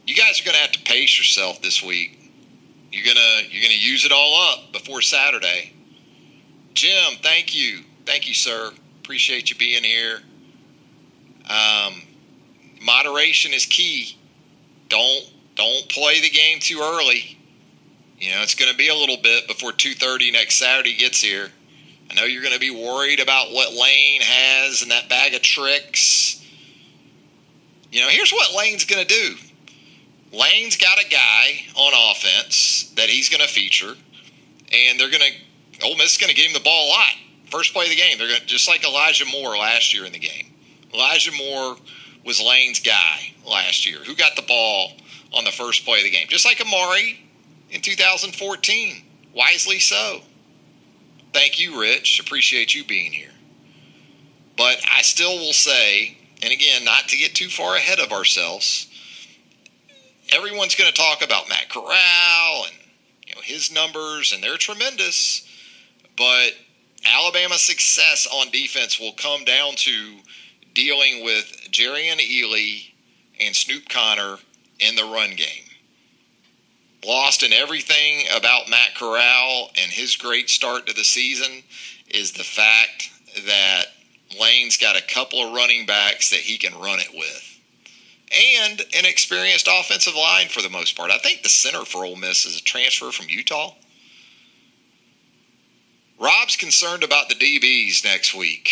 You 0.07 0.15
guys 0.15 0.41
are 0.41 0.45
going 0.45 0.55
to 0.55 0.61
have 0.61 0.73
to 0.73 0.83
pace 0.83 1.19
yourself 1.19 1.63
this 1.63 1.83
week. 1.83 2.21
You're 2.93 3.07
gonna 3.07 3.43
you're 3.49 3.63
gonna 3.63 3.75
use 3.75 4.05
it 4.05 4.11
all 4.13 4.53
up 4.53 4.73
before 4.73 5.01
Saturday. 5.01 5.73
Jim, 6.75 7.15
thank 7.23 7.55
you, 7.55 7.85
thank 8.05 8.27
you, 8.27 8.35
sir. 8.35 8.73
Appreciate 9.01 9.51
you 9.51 9.57
being 9.57 9.85
here. 9.85 10.21
Um, 11.49 12.03
moderation 12.83 13.53
is 13.53 13.67
key. 13.67 14.17
Don't 14.89 15.31
don't 15.55 15.89
play 15.89 16.21
the 16.21 16.31
game 16.31 16.59
too 16.59 16.81
early. 16.83 17.39
You 18.19 18.33
know 18.33 18.43
it's 18.43 18.55
going 18.55 18.71
to 18.71 18.77
be 18.77 18.89
a 18.89 18.95
little 18.95 19.19
bit 19.23 19.47
before 19.47 19.71
2:30 19.71 20.33
next 20.33 20.57
Saturday 20.57 20.97
gets 20.97 21.23
here. 21.23 21.51
I 22.11 22.15
know 22.15 22.25
you're 22.25 22.43
going 22.43 22.55
to 22.55 22.61
be 22.61 22.71
worried 22.71 23.21
about 23.21 23.53
what 23.53 23.73
Lane 23.73 24.21
has 24.23 24.83
and 24.83 24.91
that 24.91 25.09
bag 25.09 25.35
of 25.35 25.43
tricks. 25.43 26.45
You 27.93 28.01
know, 28.01 28.09
here's 28.09 28.33
what 28.33 28.55
Lane's 28.57 28.85
going 28.85 29.07
to 29.07 29.15
do. 29.15 29.37
Lane's 30.33 30.77
got 30.77 30.99
a 30.99 31.09
guy 31.09 31.67
on 31.77 32.11
offense 32.11 32.93
that 32.97 33.09
he's 33.09 33.29
going 33.29 33.41
to 33.41 33.49
feature, 33.49 33.95
and 34.73 34.99
they're 34.99 35.11
going 35.11 35.23
to. 35.23 35.87
Ole 35.87 35.97
Miss 35.97 36.13
is 36.13 36.19
going 36.19 36.31
to 36.31 36.37
give 36.37 36.47
him 36.47 36.53
the 36.53 36.61
ball 36.61 36.89
a 36.89 36.91
lot. 36.91 37.13
First 37.51 37.73
play 37.73 37.85
of 37.85 37.91
the 37.91 37.97
game, 37.97 38.19
they're 38.19 38.29
going 38.29 38.41
to 38.41 38.47
just 38.47 38.69
like 38.69 38.85
Elijah 38.85 39.25
Moore 39.27 39.57
last 39.57 39.95
year 39.95 40.05
in 40.05 40.13
the 40.13 40.19
game. 40.19 40.53
Elijah 40.93 41.33
Moore 41.33 41.77
was 42.25 42.41
Lane's 42.41 42.81
guy 42.81 43.33
last 43.49 43.89
year, 43.89 43.99
who 44.05 44.15
got 44.15 44.37
the 44.37 44.43
ball 44.43 44.93
on 45.33 45.45
the 45.45 45.51
first 45.51 45.85
play 45.85 45.99
of 45.99 46.05
the 46.05 46.11
game, 46.11 46.27
just 46.29 46.45
like 46.45 46.61
Amari 46.61 47.21
in 47.71 47.81
2014. 47.81 49.05
Wisely 49.33 49.79
so. 49.79 50.21
Thank 51.33 51.61
you, 51.61 51.81
Rich. 51.81 52.21
Appreciate 52.21 52.75
you 52.75 52.85
being 52.85 53.13
here. 53.13 53.31
But 54.57 54.81
I 54.93 55.03
still 55.03 55.39
will 55.39 55.53
say, 55.53 56.19
and 56.43 56.53
again, 56.53 56.85
not 56.85 57.09
to 57.09 57.17
get 57.17 57.35
too 57.35 57.49
far 57.49 57.77
ahead 57.77 58.01
of 58.01 58.13
ourselves, 58.13 58.89
everyone's 60.35 60.75
going 60.75 60.91
to 60.91 60.97
talk 60.97 61.23
about 61.23 61.49
Matt 61.49 61.69
Corral 61.69 62.65
and 62.67 62.77
you 63.27 63.35
know 63.35 63.41
his 63.43 63.73
numbers, 63.73 64.33
and 64.33 64.43
they're 64.43 64.57
tremendous. 64.57 65.47
But 66.17 66.51
Alabama's 67.05 67.63
success 67.63 68.27
on 68.33 68.51
defense 68.51 68.99
will 68.99 69.13
come 69.13 69.45
down 69.45 69.75
to 69.77 70.17
dealing 70.75 71.25
with 71.25 71.69
Jerrion 71.71 72.19
Ealy 72.19 72.93
and 73.41 73.55
Snoop 73.55 73.89
Conner 73.89 74.37
in 74.79 74.97
the 74.97 75.05
run 75.05 75.31
game. 75.31 75.70
Lost 77.05 77.43
in 77.43 77.53
everything 77.53 78.27
about 78.37 78.69
Matt 78.69 78.95
Corral 78.95 79.71
and 79.81 79.91
his 79.91 80.17
great 80.17 80.51
start 80.51 80.87
to 80.87 80.95
the 80.95 81.05
season 81.05 81.63
is 82.09 82.33
the 82.33 82.45
fact 82.45 83.11
that 83.47 83.87
Lane's 84.39 84.77
got 84.77 84.97
a 84.99 85.03
couple 85.03 85.43
of 85.43 85.55
running 85.55 85.87
backs 85.87 86.31
that 86.31 86.41
he 86.41 86.59
can 86.59 86.79
run 86.79 86.99
it 87.01 87.11
with. 87.15 87.59
And 88.63 88.81
an 88.97 89.05
experienced 89.07 89.69
offensive 89.71 90.15
line 90.15 90.49
for 90.49 90.63
the 90.63 90.69
most 90.69 90.97
part. 90.97 91.11
I 91.11 91.19
think 91.19 91.43
the 91.43 91.49
center 91.49 91.85
for 91.85 92.05
Ole 92.05 92.17
Miss 92.17 92.45
is 92.45 92.59
a 92.59 92.63
transfer 92.63 93.11
from 93.11 93.27
Utah. 93.29 93.75
Rob's 96.21 96.57
concerned 96.57 97.03
about 97.03 97.29
the 97.29 97.35
DBs 97.35 98.05
next 98.05 98.35
week. 98.35 98.71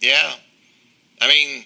Yeah. 0.00 0.34
I 1.20 1.28
mean, 1.28 1.64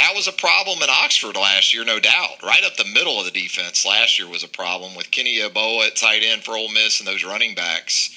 that 0.00 0.14
was 0.14 0.26
a 0.26 0.32
problem 0.32 0.82
in 0.82 0.88
Oxford 0.88 1.36
last 1.36 1.74
year, 1.74 1.84
no 1.84 2.00
doubt. 2.00 2.42
Right 2.42 2.64
up 2.64 2.76
the 2.76 2.86
middle 2.86 3.18
of 3.18 3.26
the 3.26 3.30
defense 3.30 3.84
last 3.84 4.18
year 4.18 4.26
was 4.26 4.42
a 4.42 4.48
problem 4.48 4.94
with 4.94 5.10
Kenny 5.10 5.38
Yeboah 5.38 5.88
at 5.88 5.96
tight 5.96 6.22
end 6.24 6.42
for 6.42 6.56
Ole 6.56 6.70
Miss 6.70 7.00
and 7.00 7.06
those 7.06 7.22
running 7.22 7.54
backs. 7.54 8.08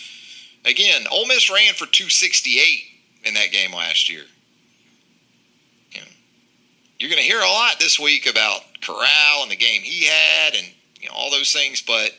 Again, 0.63 1.03
Ole 1.11 1.27
Miss 1.27 1.49
ran 1.49 1.73
for 1.73 1.85
268 1.85 2.85
in 3.25 3.33
that 3.33 3.51
game 3.51 3.73
last 3.73 4.09
year. 4.09 4.23
You 5.91 5.99
know, 5.99 6.07
you're 6.99 7.09
going 7.09 7.21
to 7.21 7.27
hear 7.27 7.41
a 7.41 7.49
lot 7.49 7.79
this 7.79 7.99
week 7.99 8.29
about 8.29 8.61
Corral 8.81 9.41
and 9.41 9.51
the 9.51 9.57
game 9.57 9.81
he 9.81 10.05
had 10.05 10.55
and 10.55 10.67
you 11.01 11.09
know, 11.09 11.15
all 11.15 11.31
those 11.31 11.51
things, 11.51 11.81
but 11.81 12.11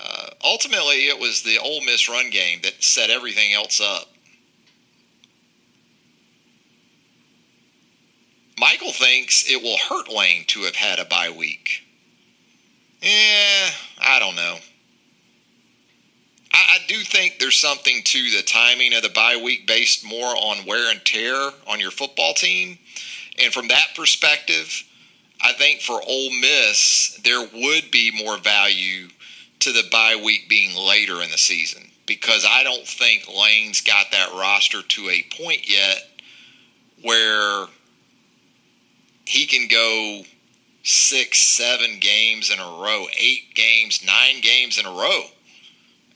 uh, 0.00 0.26
ultimately 0.44 1.08
it 1.08 1.18
was 1.18 1.42
the 1.42 1.58
Ole 1.58 1.84
Miss 1.84 2.08
run 2.08 2.30
game 2.30 2.60
that 2.62 2.80
set 2.84 3.10
everything 3.10 3.52
else 3.54 3.80
up. 3.80 4.06
Michael 8.58 8.92
thinks 8.92 9.50
it 9.50 9.62
will 9.62 9.78
hurt 9.78 10.08
Lane 10.08 10.44
to 10.48 10.62
have 10.62 10.76
had 10.76 10.98
a 10.98 11.04
bye 11.04 11.30
week. 11.30 11.82
Yeah, 13.00 13.70
I 14.00 14.18
don't 14.18 14.36
know. 14.36 14.56
I, 16.52 16.58
I, 16.74 16.78
do 16.86 16.96
think 16.96 17.38
there's 17.38 17.58
something 17.58 18.02
to 18.04 18.30
the 18.30 18.42
timing 18.42 18.94
of 18.94 19.02
the 19.02 19.08
bye 19.08 19.40
week 19.42 19.66
based 19.66 20.04
more 20.04 20.36
on 20.36 20.66
wear 20.66 20.90
and 20.90 21.04
tear 21.04 21.50
on 21.66 21.80
your 21.80 21.90
football 21.90 22.34
team. 22.34 22.78
And 23.42 23.52
from 23.52 23.68
that 23.68 23.88
perspective, 23.96 24.84
I 25.40 25.52
think 25.54 25.80
for 25.80 26.00
Ole 26.06 26.30
Miss, 26.40 27.18
there 27.24 27.40
would 27.40 27.90
be 27.90 28.12
more 28.22 28.36
value 28.36 29.08
to 29.60 29.72
the 29.72 29.88
bye 29.90 30.20
week 30.22 30.48
being 30.48 30.76
later 30.76 31.22
in 31.22 31.30
the 31.30 31.38
season 31.38 31.90
because 32.06 32.46
I 32.48 32.62
don't 32.62 32.86
think 32.86 33.26
Lane's 33.28 33.80
got 33.80 34.06
that 34.12 34.32
roster 34.32 34.82
to 34.82 35.08
a 35.08 35.24
point 35.36 35.68
yet 35.68 36.08
where 37.02 37.66
he 39.32 39.46
can 39.46 39.66
go 39.66 40.24
six, 40.82 41.38
seven 41.38 41.98
games 42.00 42.50
in 42.50 42.58
a 42.58 42.82
row, 42.82 43.06
eight 43.18 43.54
games, 43.54 44.04
nine 44.04 44.42
games 44.42 44.78
in 44.78 44.84
a 44.84 44.90
row 44.90 45.22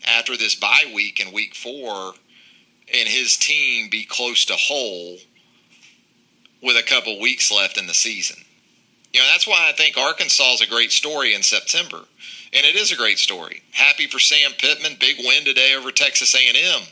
after 0.06 0.36
this 0.36 0.54
bye 0.54 0.92
week 0.94 1.18
in 1.18 1.32
week 1.32 1.54
four, 1.54 2.12
and 2.92 3.08
his 3.08 3.38
team 3.38 3.88
be 3.88 4.04
close 4.04 4.44
to 4.44 4.52
whole 4.54 5.16
with 6.62 6.76
a 6.76 6.82
couple 6.82 7.18
weeks 7.18 7.50
left 7.50 7.78
in 7.78 7.86
the 7.86 7.94
season. 7.94 8.36
You 9.14 9.20
know, 9.20 9.26
that's 9.32 9.46
why 9.46 9.66
I 9.66 9.72
think 9.72 9.96
Arkansas 9.96 10.52
is 10.52 10.60
a 10.60 10.66
great 10.66 10.92
story 10.92 11.32
in 11.32 11.42
September. 11.42 12.00
And 12.52 12.66
it 12.66 12.76
is 12.76 12.92
a 12.92 12.96
great 12.96 13.18
story. 13.18 13.62
Happy 13.72 14.06
for 14.06 14.18
Sam 14.18 14.50
Pittman, 14.58 14.96
big 15.00 15.16
win 15.20 15.46
today 15.46 15.74
over 15.74 15.90
Texas 15.90 16.34
A&M. 16.34 16.82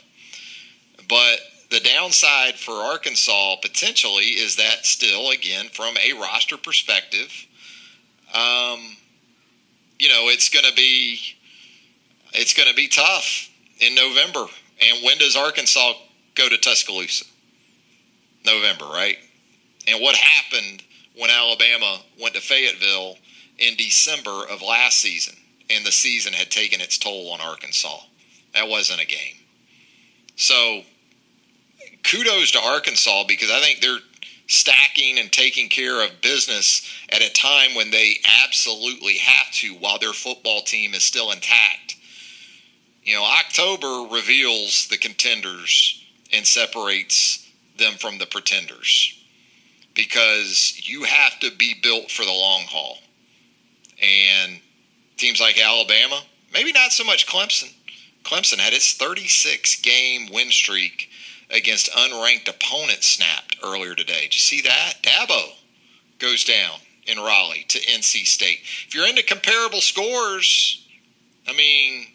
But 1.07 1.39
the 1.75 1.81
downside 1.81 2.55
for 2.55 2.71
Arkansas 2.71 3.57
potentially 3.61 4.23
is 4.23 4.55
that 4.55 4.85
still, 4.85 5.31
again, 5.31 5.67
from 5.73 5.97
a 5.97 6.13
roster 6.13 6.55
perspective, 6.55 7.45
um, 8.33 8.79
you 9.99 10.07
know, 10.07 10.29
it's 10.29 10.47
going 10.47 10.63
to 10.63 10.73
be 10.73 11.19
it's 12.33 12.53
going 12.53 12.69
to 12.69 12.75
be 12.75 12.87
tough 12.87 13.49
in 13.79 13.93
November. 13.93 14.45
And 14.81 15.03
when 15.03 15.17
does 15.17 15.35
Arkansas 15.35 15.93
go 16.35 16.47
to 16.47 16.57
Tuscaloosa? 16.57 17.25
November, 18.45 18.85
right? 18.85 19.17
And 19.85 20.01
what 20.01 20.15
happened 20.15 20.81
when 21.17 21.29
Alabama 21.29 21.99
went 22.21 22.35
to 22.35 22.41
Fayetteville 22.41 23.17
in 23.57 23.75
December 23.75 24.45
of 24.49 24.61
last 24.61 25.01
season 25.01 25.35
and 25.69 25.85
the 25.85 25.91
season 25.91 26.31
had 26.31 26.51
taken 26.51 26.79
its 26.79 26.97
toll 26.97 27.31
on 27.31 27.41
Arkansas? 27.41 27.99
That 28.53 28.69
wasn't 28.69 29.01
a 29.01 29.05
game. 29.05 29.35
So 30.37 30.83
kudos 32.09 32.51
to 32.51 32.59
Arkansas 32.59 33.23
because 33.27 33.51
I 33.51 33.59
think 33.59 33.81
they're 33.81 33.99
stacking 34.47 35.17
and 35.17 35.31
taking 35.31 35.69
care 35.69 36.03
of 36.03 36.21
business 36.21 36.87
at 37.09 37.21
a 37.21 37.33
time 37.33 37.75
when 37.75 37.91
they 37.91 38.15
absolutely 38.43 39.17
have 39.17 39.51
to 39.53 39.73
while 39.75 39.97
their 39.97 40.13
football 40.13 40.61
team 40.61 40.93
is 40.93 41.03
still 41.03 41.31
intact. 41.31 41.95
You 43.03 43.15
know, 43.15 43.23
October 43.23 44.13
reveals 44.13 44.87
the 44.87 44.97
contenders 44.97 46.03
and 46.33 46.45
separates 46.45 47.49
them 47.77 47.93
from 47.93 48.17
the 48.17 48.25
pretenders 48.25 49.19
because 49.93 50.81
you 50.83 51.03
have 51.03 51.39
to 51.39 51.51
be 51.57 51.75
built 51.81 52.11
for 52.11 52.25
the 52.25 52.31
long 52.31 52.63
haul. 52.67 52.97
And 54.01 54.59
teams 55.17 55.39
like 55.39 55.59
Alabama, 55.59 56.21
maybe 56.53 56.71
not 56.71 56.91
so 56.91 57.03
much 57.03 57.27
Clemson. 57.27 57.73
Clemson 58.23 58.57
had 58.57 58.73
its 58.73 58.93
36 58.93 59.81
game 59.81 60.29
win 60.31 60.49
streak 60.49 61.09
against 61.49 61.91
unranked 61.91 62.49
opponents 62.49 63.07
snapped 63.07 63.57
earlier 63.63 63.95
today. 63.95 64.21
Did 64.23 64.35
you 64.35 64.39
see 64.39 64.61
that? 64.61 64.95
Dabo 65.01 65.53
goes 66.19 66.43
down 66.43 66.79
in 67.05 67.17
Raleigh 67.17 67.65
to 67.67 67.79
NC 67.79 68.25
State. 68.25 68.59
If 68.87 68.95
you're 68.95 69.07
into 69.07 69.23
comparable 69.23 69.81
scores, 69.81 70.85
I 71.47 71.53
mean, 71.53 72.07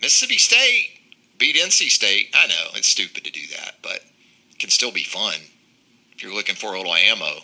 Mississippi 0.00 0.38
State 0.38 0.90
beat 1.38 1.56
NC 1.56 1.90
State. 1.90 2.34
I 2.34 2.46
know 2.46 2.68
it's 2.74 2.88
stupid 2.88 3.24
to 3.24 3.32
do 3.32 3.46
that, 3.56 3.76
but 3.82 4.00
it 4.50 4.58
can 4.58 4.70
still 4.70 4.92
be 4.92 5.02
fun 5.02 5.34
if 6.12 6.22
you're 6.22 6.34
looking 6.34 6.54
for 6.54 6.74
a 6.74 6.78
little 6.78 6.94
ammo 6.94 7.40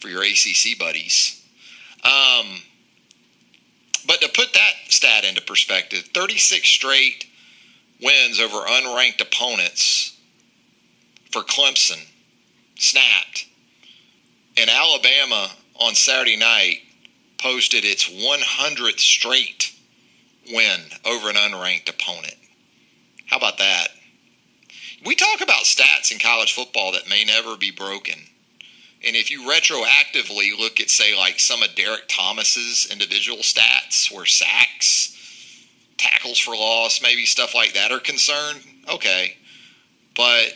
for 0.00 0.08
your 0.08 0.22
ACC 0.22 0.78
buddies. 0.78 1.44
Um, 2.02 2.62
but 4.06 4.20
to 4.22 4.28
put 4.28 4.54
that 4.54 4.72
stat 4.88 5.24
into 5.24 5.42
perspective, 5.42 6.08
36 6.14 6.66
straight 6.66 7.26
wins 8.02 8.40
over 8.40 8.56
unranked 8.56 9.20
opponents 9.20 10.16
for 11.30 11.42
Clemson 11.42 12.06
snapped. 12.76 13.46
And 14.56 14.68
Alabama 14.68 15.50
on 15.80 15.94
Saturday 15.94 16.36
night 16.36 16.78
posted 17.38 17.84
its 17.84 18.08
100th 18.08 19.00
straight 19.00 19.72
win 20.52 20.80
over 21.04 21.30
an 21.30 21.36
unranked 21.36 21.88
opponent. 21.88 22.34
How 23.26 23.38
about 23.38 23.58
that? 23.58 23.88
We 25.04 25.14
talk 25.14 25.40
about 25.40 25.64
stats 25.64 26.12
in 26.12 26.18
college 26.18 26.52
football 26.52 26.92
that 26.92 27.08
may 27.08 27.24
never 27.24 27.56
be 27.56 27.70
broken. 27.70 28.14
And 29.06 29.16
if 29.16 29.30
you 29.30 29.48
retroactively 29.48 30.58
look 30.58 30.78
at, 30.78 30.90
say, 30.90 31.16
like 31.16 31.40
some 31.40 31.62
of 31.62 31.74
Derrick 31.74 32.06
Thomas's 32.08 32.86
individual 32.90 33.38
stats, 33.38 34.14
where 34.14 34.26
sacks, 34.26 35.16
tackles 35.96 36.38
for 36.38 36.54
loss, 36.54 37.00
maybe 37.02 37.24
stuff 37.24 37.54
like 37.54 37.72
that 37.72 37.92
are 37.92 38.00
concerned, 38.00 38.60
okay. 38.92 39.36
But 40.14 40.52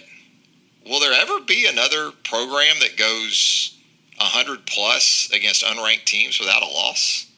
will 0.88 1.00
there 1.00 1.12
ever 1.12 1.40
be 1.40 1.66
another 1.66 2.10
program 2.24 2.76
that 2.80 2.96
goes 2.96 3.76
100 4.18 4.66
plus 4.66 5.30
against 5.32 5.64
unranked 5.64 6.04
teams 6.04 6.38
without 6.38 6.62
a 6.62 6.66
loss? 6.66 7.30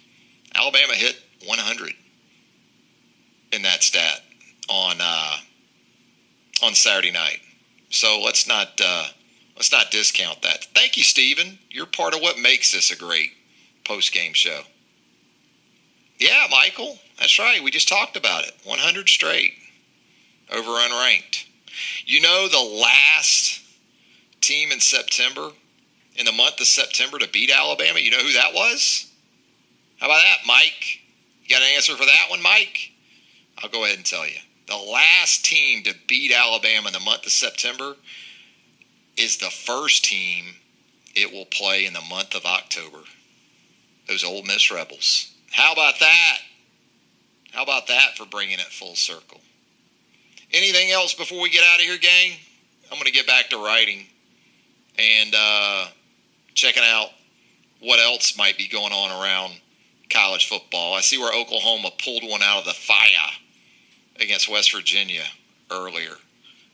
Alabama 0.54 0.94
hit 0.94 1.20
100 1.46 1.92
in 3.52 3.62
that 3.62 3.82
stat 3.82 4.20
on 4.68 4.96
uh, 5.00 5.36
on 6.62 6.74
Saturday 6.74 7.12
night. 7.12 7.40
So 7.90 8.20
let's 8.20 8.48
not 8.48 8.80
uh, 8.82 9.06
let's 9.56 9.72
not 9.72 9.90
discount 9.90 10.42
that. 10.42 10.64
Thank 10.74 10.96
you, 10.96 11.02
Stephen. 11.02 11.58
You're 11.70 11.86
part 11.86 12.14
of 12.14 12.20
what 12.20 12.38
makes 12.38 12.72
this 12.72 12.90
a 12.90 12.96
great 12.96 13.32
post 13.84 14.12
game 14.12 14.32
show. 14.32 14.62
Yeah, 16.18 16.46
Michael, 16.50 16.98
that's 17.18 17.38
right. 17.38 17.62
We 17.62 17.70
just 17.70 17.88
talked 17.88 18.16
about 18.16 18.44
it. 18.44 18.52
100 18.64 19.08
straight 19.08 19.52
over 20.52 20.70
unranked. 20.70 21.45
You 22.04 22.20
know, 22.20 22.48
the 22.48 22.80
last 22.82 23.62
team 24.40 24.72
in 24.72 24.80
September, 24.80 25.50
in 26.16 26.24
the 26.24 26.32
month 26.32 26.60
of 26.60 26.66
September, 26.66 27.18
to 27.18 27.28
beat 27.28 27.50
Alabama, 27.50 27.98
you 27.98 28.10
know 28.10 28.18
who 28.18 28.32
that 28.32 28.54
was? 28.54 29.10
How 29.98 30.06
about 30.06 30.22
that, 30.22 30.46
Mike? 30.46 31.00
You 31.44 31.54
got 31.54 31.62
an 31.62 31.74
answer 31.74 31.96
for 31.96 32.04
that 32.04 32.26
one, 32.30 32.42
Mike? 32.42 32.92
I'll 33.58 33.70
go 33.70 33.84
ahead 33.84 33.96
and 33.96 34.06
tell 34.06 34.26
you. 34.26 34.36
The 34.66 34.76
last 34.76 35.44
team 35.44 35.84
to 35.84 35.94
beat 36.08 36.32
Alabama 36.32 36.88
in 36.88 36.92
the 36.92 37.00
month 37.00 37.24
of 37.24 37.32
September 37.32 37.96
is 39.16 39.38
the 39.38 39.50
first 39.50 40.04
team 40.04 40.56
it 41.14 41.32
will 41.32 41.46
play 41.46 41.86
in 41.86 41.94
the 41.94 42.00
month 42.02 42.34
of 42.34 42.44
October. 42.44 42.98
Those 44.08 44.24
Ole 44.24 44.42
Miss 44.42 44.70
Rebels. 44.70 45.32
How 45.52 45.72
about 45.72 45.98
that? 46.00 46.38
How 47.52 47.62
about 47.62 47.86
that 47.86 48.16
for 48.16 48.26
bringing 48.26 48.58
it 48.58 48.66
full 48.66 48.94
circle? 48.94 49.40
Anything 50.56 50.90
else 50.90 51.12
before 51.12 51.42
we 51.42 51.50
get 51.50 51.62
out 51.64 51.80
of 51.80 51.84
here, 51.84 51.98
gang? 51.98 52.32
I'm 52.90 52.96
going 52.96 53.04
to 53.04 53.12
get 53.12 53.26
back 53.26 53.50
to 53.50 53.58
writing 53.58 54.06
and 54.98 55.34
uh, 55.36 55.88
checking 56.54 56.82
out 56.82 57.08
what 57.80 58.00
else 58.00 58.38
might 58.38 58.56
be 58.56 58.66
going 58.66 58.90
on 58.90 59.10
around 59.10 59.60
college 60.08 60.48
football. 60.48 60.94
I 60.94 61.02
see 61.02 61.18
where 61.18 61.38
Oklahoma 61.38 61.90
pulled 62.02 62.22
one 62.24 62.40
out 62.40 62.60
of 62.60 62.64
the 62.64 62.72
fire 62.72 63.32
against 64.18 64.48
West 64.48 64.72
Virginia 64.74 65.24
earlier. 65.70 66.14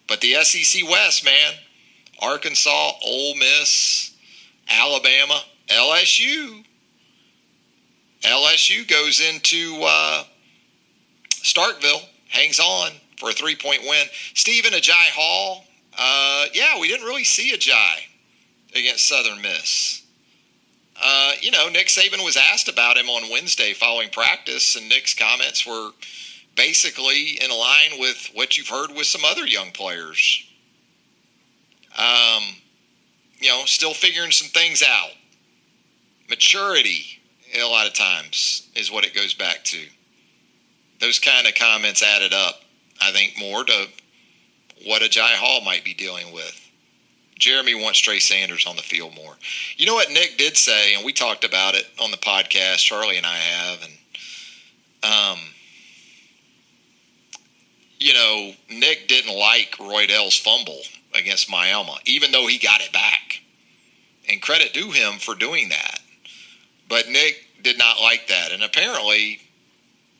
But 0.07 0.21
the 0.21 0.35
SEC 0.45 0.89
West, 0.89 1.25
man, 1.25 1.55
Arkansas, 2.21 2.93
Ole 3.05 3.35
Miss, 3.35 4.15
Alabama, 4.71 5.41
LSU. 5.67 6.65
LSU 8.23 8.87
goes 8.87 9.21
into 9.21 9.81
uh, 9.83 10.23
Starkville, 11.31 12.05
hangs 12.29 12.61
on 12.61 12.93
for 13.23 13.31
a 13.31 13.33
three 13.33 13.55
point 13.55 13.83
win. 13.83 14.07
Stephen 14.35 14.73
Agiye 14.73 15.11
Hall, 15.15 15.65
uh, 15.97 16.47
yeah, 16.53 16.79
we 16.81 16.89
didn't 16.89 17.07
really 17.07 17.25
see 17.25 17.57
Agiye 17.57 18.01
against 18.75 19.07
Southern 19.07 19.41
Miss. 19.41 20.03
Uh, 21.01 21.33
you 21.41 21.51
know, 21.51 21.69
Nick 21.69 21.87
Saban 21.87 22.25
was 22.25 22.37
asked 22.37 22.69
about 22.69 22.97
him 22.97 23.09
on 23.09 23.31
Wednesday 23.31 23.73
following 23.73 24.11
practice, 24.11 24.77
and 24.77 24.89
Nick's 24.89 25.15
comments 25.15 25.67
were 25.67 25.91
basically 26.57 27.39
in 27.43 27.51
line 27.51 27.99
with 27.99 28.31
what 28.35 28.59
you've 28.59 28.69
heard 28.69 28.91
with 28.91 29.07
some 29.07 29.25
other 29.25 29.47
young 29.47 29.71
players. 29.71 30.45
Um, 31.97 32.43
you 33.39 33.49
know, 33.49 33.63
still 33.67 33.95
figuring 33.95 34.33
some 34.33 34.49
things 34.49 34.83
out. 34.83 35.11
Maturity, 36.29 37.21
a 37.55 37.65
lot 37.65 37.87
of 37.87 37.95
times, 37.95 38.69
is 38.75 38.91
what 38.91 39.05
it 39.05 39.15
goes 39.15 39.35
back 39.35 39.65
to. 39.65 39.79
Those 41.01 41.19
kind 41.19 41.47
of 41.47 41.55
comments 41.55 42.03
added 42.03 42.33
up, 42.33 42.63
I 43.03 43.13
think, 43.13 43.35
more 43.39 43.65
to 43.65 43.87
what 44.87 45.03
Agiye 45.03 45.37
Hall 45.37 45.61
might 45.63 45.85
be 45.85 45.95
dealing 45.95 46.33
with. 46.33 46.59
Jeremy 47.39 47.75
wants 47.75 47.99
Trey 47.99 48.21
Sanders 48.21 48.67
on 48.67 48.77
the 48.77 48.83
field 48.83 49.15
more. 49.17 49.35
You 49.77 49.87
know 49.87 49.95
what 49.95 50.11
Nick 50.11 50.37
did 50.39 50.57
say, 50.57 50.95
and 50.95 51.05
we 51.05 51.13
talked 51.13 51.45
about 51.45 51.75
it 51.75 51.87
on 52.01 52.11
the 52.11 52.17
podcast. 52.17 52.79
Charlie 52.79 53.17
and 53.17 53.27
I 53.27 53.35
have, 53.35 53.83
and 53.83 53.93
um, 55.03 55.39
you 57.99 58.15
know, 58.15 58.53
Nick 58.71 59.09
didn't 59.09 59.37
like 59.37 59.77
Roy 59.81 60.07
Roydell's 60.07 60.37
fumble 60.37 60.83
against 61.15 61.51
Miami, 61.51 61.95
even 62.05 62.33
though 62.33 62.47
he 62.47 62.59
got 62.59 62.81
it 62.81 62.93
back. 62.93 63.41
And 64.29 64.41
credit 64.41 64.73
to 64.75 64.91
him 64.91 65.19
for 65.19 65.35
doing 65.35 65.69
that. 65.71 65.99
But 66.89 67.09
Nick 67.09 67.45
did 67.63 67.77
not 67.77 68.01
like 68.01 68.29
that. 68.29 68.53
And 68.53 68.63
apparently, 68.63 69.41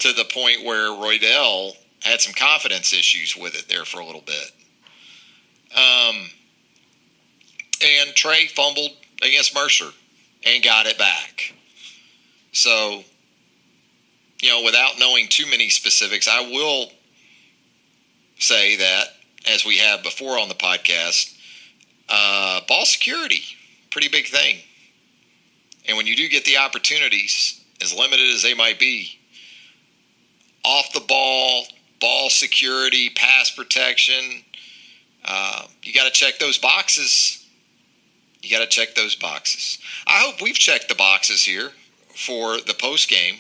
to 0.01 0.13
the 0.13 0.25
point 0.25 0.65
where 0.65 0.89
Roy 0.91 1.19
Roydell 1.19 1.77
had 2.03 2.21
some 2.21 2.33
confidence 2.35 2.93
issues 2.93 3.37
with 3.37 3.55
it 3.55 3.69
there 3.69 3.85
for 3.85 4.01
a 4.01 4.07
little 4.07 4.23
bit. 4.23 4.51
Um, 5.75 6.29
and 7.83 8.15
Trey 8.15 8.47
fumbled 8.47 8.91
against 9.23 9.55
Mercer 9.55 9.91
and 10.45 10.63
got 10.63 10.87
it 10.87 10.99
back. 10.99 11.55
So, 12.53 13.03
you 14.41 14.49
know, 14.49 14.63
without 14.65 14.99
knowing 14.99 15.29
too 15.29 15.47
many 15.47 15.69
specifics, 15.71 16.29
I 16.29 16.41
will 16.41 16.91
say 18.39 18.77
that, 18.77 19.05
as 19.49 19.65
we 19.65 19.79
have 19.79 20.03
before 20.03 20.39
on 20.39 20.49
the 20.49 20.55
podcast, 20.55 21.37
uh, 22.09 22.61
ball 22.69 22.85
security, 22.85 23.43
pretty 23.91 24.09
big 24.09 24.27
thing. 24.27 24.59
And 25.89 25.97
when 25.97 26.07
you 26.07 26.15
do 26.15 26.29
get 26.29 26.45
the 26.45 26.59
opportunities, 26.59 27.61
as 27.81 27.95
limited 27.95 28.29
as 28.31 28.43
they 28.43 28.55
might 28.55 28.79
be, 28.79 29.19
off 30.65 30.93
the 30.93 31.01
ball, 31.01 31.65
ball 32.03 32.29
security, 32.29 33.09
pass 33.09 33.51
protection, 33.51 34.43
uh, 35.25 35.67
you 35.83 35.95
got 35.95 36.05
to 36.05 36.11
check 36.11 36.39
those 36.39 36.59
boxes. 36.59 37.47
You 38.43 38.51
got 38.51 38.61
to 38.61 38.67
check 38.67 38.95
those 38.95 39.15
boxes. 39.15 39.79
I 40.07 40.19
hope 40.19 40.43
we've 40.43 40.59
checked 40.59 40.89
the 40.89 40.97
boxes 40.97 41.45
here 41.45 41.71
for 42.15 42.57
the 42.59 42.75
post 42.75 43.09
game 43.09 43.37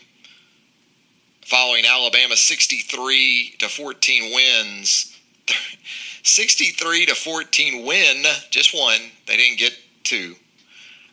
following 1.44 1.84
Alabama 1.84 2.36
63 2.36 3.56
to 3.58 3.68
14 3.68 4.34
wins. 4.34 5.18
63 6.22 7.06
to 7.06 7.14
14 7.16 7.84
win, 7.84 8.22
just 8.50 8.72
one. 8.72 9.00
They 9.26 9.36
didn't 9.36 9.58
get 9.58 9.76
two. 10.04 10.36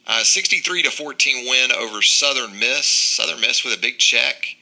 Uh, 0.05 0.23
63 0.23 0.83
to 0.83 0.91
14 0.91 1.49
win 1.49 1.71
over 1.71 2.01
Southern 2.03 2.57
Miss. 2.59 2.85
Southern 2.85 3.41
Miss 3.41 3.63
with 3.63 3.77
a 3.77 3.81
big 3.81 3.97
check. 3.97 4.55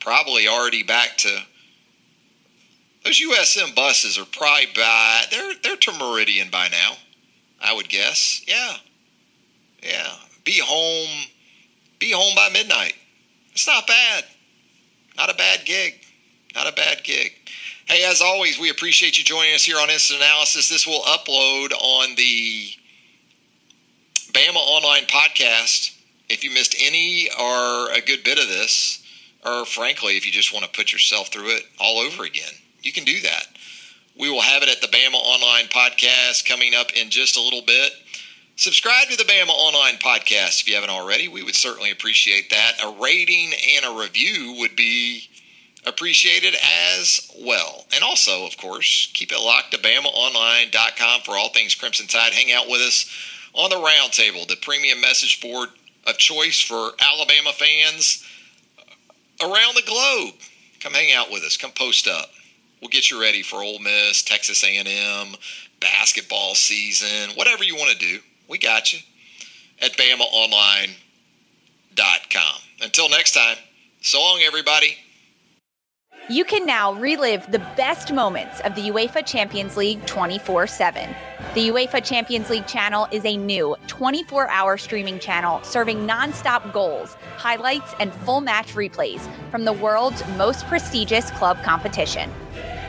Probably 0.00 0.48
already 0.48 0.82
back 0.82 1.16
to 1.18 1.42
those 3.04 3.20
USM 3.20 3.74
buses 3.74 4.18
are 4.18 4.24
probably 4.24 4.66
by 4.74 5.22
they're 5.30 5.52
they're 5.62 5.76
to 5.76 5.92
Meridian 5.92 6.50
by 6.50 6.68
now. 6.68 6.94
I 7.60 7.74
would 7.74 7.88
guess. 7.88 8.42
Yeah. 8.46 8.76
Yeah. 9.82 10.12
Be 10.44 10.58
home 10.62 11.28
be 11.98 12.12
home 12.12 12.34
by 12.34 12.48
midnight. 12.50 12.94
It's 13.52 13.66
not 13.66 13.86
bad. 13.86 14.24
Not 15.16 15.30
a 15.30 15.34
bad 15.34 15.64
gig. 15.64 16.00
Not 16.54 16.66
a 16.66 16.72
bad 16.72 17.04
gig. 17.04 17.32
Hey, 17.86 18.04
as 18.04 18.22
always, 18.22 18.58
we 18.58 18.70
appreciate 18.70 19.18
you 19.18 19.24
joining 19.24 19.54
us 19.54 19.64
here 19.64 19.76
on 19.78 19.90
Instant 19.90 20.20
Analysis. 20.20 20.68
This 20.68 20.86
will 20.86 21.02
upload 21.02 21.72
on 21.72 22.14
the 22.16 22.70
Bama 24.32 24.56
Online 24.56 25.04
podcast. 25.04 25.96
If 26.28 26.42
you 26.42 26.50
missed 26.50 26.74
any 26.80 27.28
or 27.38 27.92
a 27.92 28.00
good 28.00 28.24
bit 28.24 28.38
of 28.38 28.48
this, 28.48 29.04
or 29.44 29.66
frankly, 29.66 30.16
if 30.16 30.24
you 30.24 30.32
just 30.32 30.52
want 30.52 30.64
to 30.64 30.70
put 30.70 30.92
yourself 30.92 31.28
through 31.28 31.56
it 31.56 31.64
all 31.78 31.98
over 31.98 32.24
again, 32.24 32.54
you 32.84 32.92
can 32.92 33.04
do 33.04 33.20
that. 33.20 33.46
We 34.18 34.30
will 34.30 34.42
have 34.42 34.62
it 34.62 34.68
at 34.68 34.80
the 34.80 34.86
Bama 34.86 35.14
Online 35.14 35.66
podcast 35.66 36.46
coming 36.48 36.74
up 36.74 36.92
in 36.92 37.10
just 37.10 37.36
a 37.36 37.42
little 37.42 37.62
bit. 37.62 37.92
Subscribe 38.56 39.08
to 39.08 39.16
the 39.16 39.24
Bama 39.24 39.48
Online 39.48 39.96
podcast 39.96 40.60
if 40.60 40.68
you 40.68 40.76
haven't 40.76 40.90
already. 40.90 41.26
We 41.26 41.42
would 41.42 41.56
certainly 41.56 41.90
appreciate 41.90 42.50
that. 42.50 42.74
A 42.84 43.02
rating 43.02 43.50
and 43.76 43.84
a 43.84 44.00
review 44.00 44.54
would 44.60 44.76
be 44.76 45.28
appreciated 45.84 46.54
as 46.94 47.30
well. 47.40 47.86
And 47.92 48.04
also, 48.04 48.46
of 48.46 48.56
course, 48.56 49.10
keep 49.12 49.32
it 49.32 49.40
locked 49.40 49.72
to 49.72 49.78
BamaOnline.com 49.78 51.22
for 51.22 51.32
all 51.32 51.48
things 51.48 51.74
Crimson 51.74 52.06
Tide. 52.06 52.32
Hang 52.32 52.52
out 52.52 52.68
with 52.68 52.80
us 52.80 53.10
on 53.54 53.70
the 53.70 53.76
Roundtable, 53.76 54.46
the 54.46 54.56
premium 54.56 55.00
message 55.00 55.40
board 55.40 55.70
of 56.06 56.18
choice 56.18 56.60
for 56.60 56.92
Alabama 57.00 57.50
fans 57.52 58.24
around 59.40 59.74
the 59.74 59.82
globe. 59.86 60.34
Come 60.80 60.92
hang 60.92 61.12
out 61.12 61.30
with 61.30 61.42
us. 61.42 61.56
Come 61.56 61.72
post 61.72 62.06
up. 62.06 62.30
We'll 62.84 62.90
get 62.90 63.10
you 63.10 63.18
ready 63.18 63.40
for 63.42 63.64
Ole 63.64 63.78
Miss, 63.78 64.22
Texas 64.22 64.62
A&M, 64.62 65.36
basketball 65.80 66.54
season, 66.54 67.34
whatever 67.34 67.64
you 67.64 67.76
want 67.76 67.90
to 67.92 67.96
do. 67.96 68.18
We 68.46 68.58
got 68.58 68.92
you 68.92 68.98
at 69.80 69.92
BamaOnline.com. 69.92 70.92
Until 72.82 73.08
next 73.08 73.32
time, 73.32 73.56
so 74.02 74.20
long, 74.20 74.42
everybody. 74.46 74.98
You 76.28 76.44
can 76.44 76.66
now 76.66 76.92
relive 76.92 77.50
the 77.50 77.60
best 77.74 78.12
moments 78.12 78.60
of 78.60 78.74
the 78.74 78.90
UEFA 78.90 79.24
Champions 79.24 79.78
League 79.78 80.04
24 80.04 80.66
7. 80.66 81.08
The 81.54 81.68
UEFA 81.68 82.04
Champions 82.04 82.50
League 82.50 82.66
channel 82.66 83.08
is 83.10 83.24
a 83.24 83.34
new 83.34 83.76
24 83.86 84.50
hour 84.50 84.76
streaming 84.76 85.18
channel 85.18 85.62
serving 85.62 86.04
non-stop 86.04 86.70
goals, 86.74 87.16
highlights, 87.38 87.94
and 87.98 88.12
full 88.12 88.42
match 88.42 88.74
replays 88.74 89.26
from 89.50 89.64
the 89.64 89.72
world's 89.72 90.22
most 90.36 90.66
prestigious 90.66 91.30
club 91.30 91.62
competition. 91.62 92.30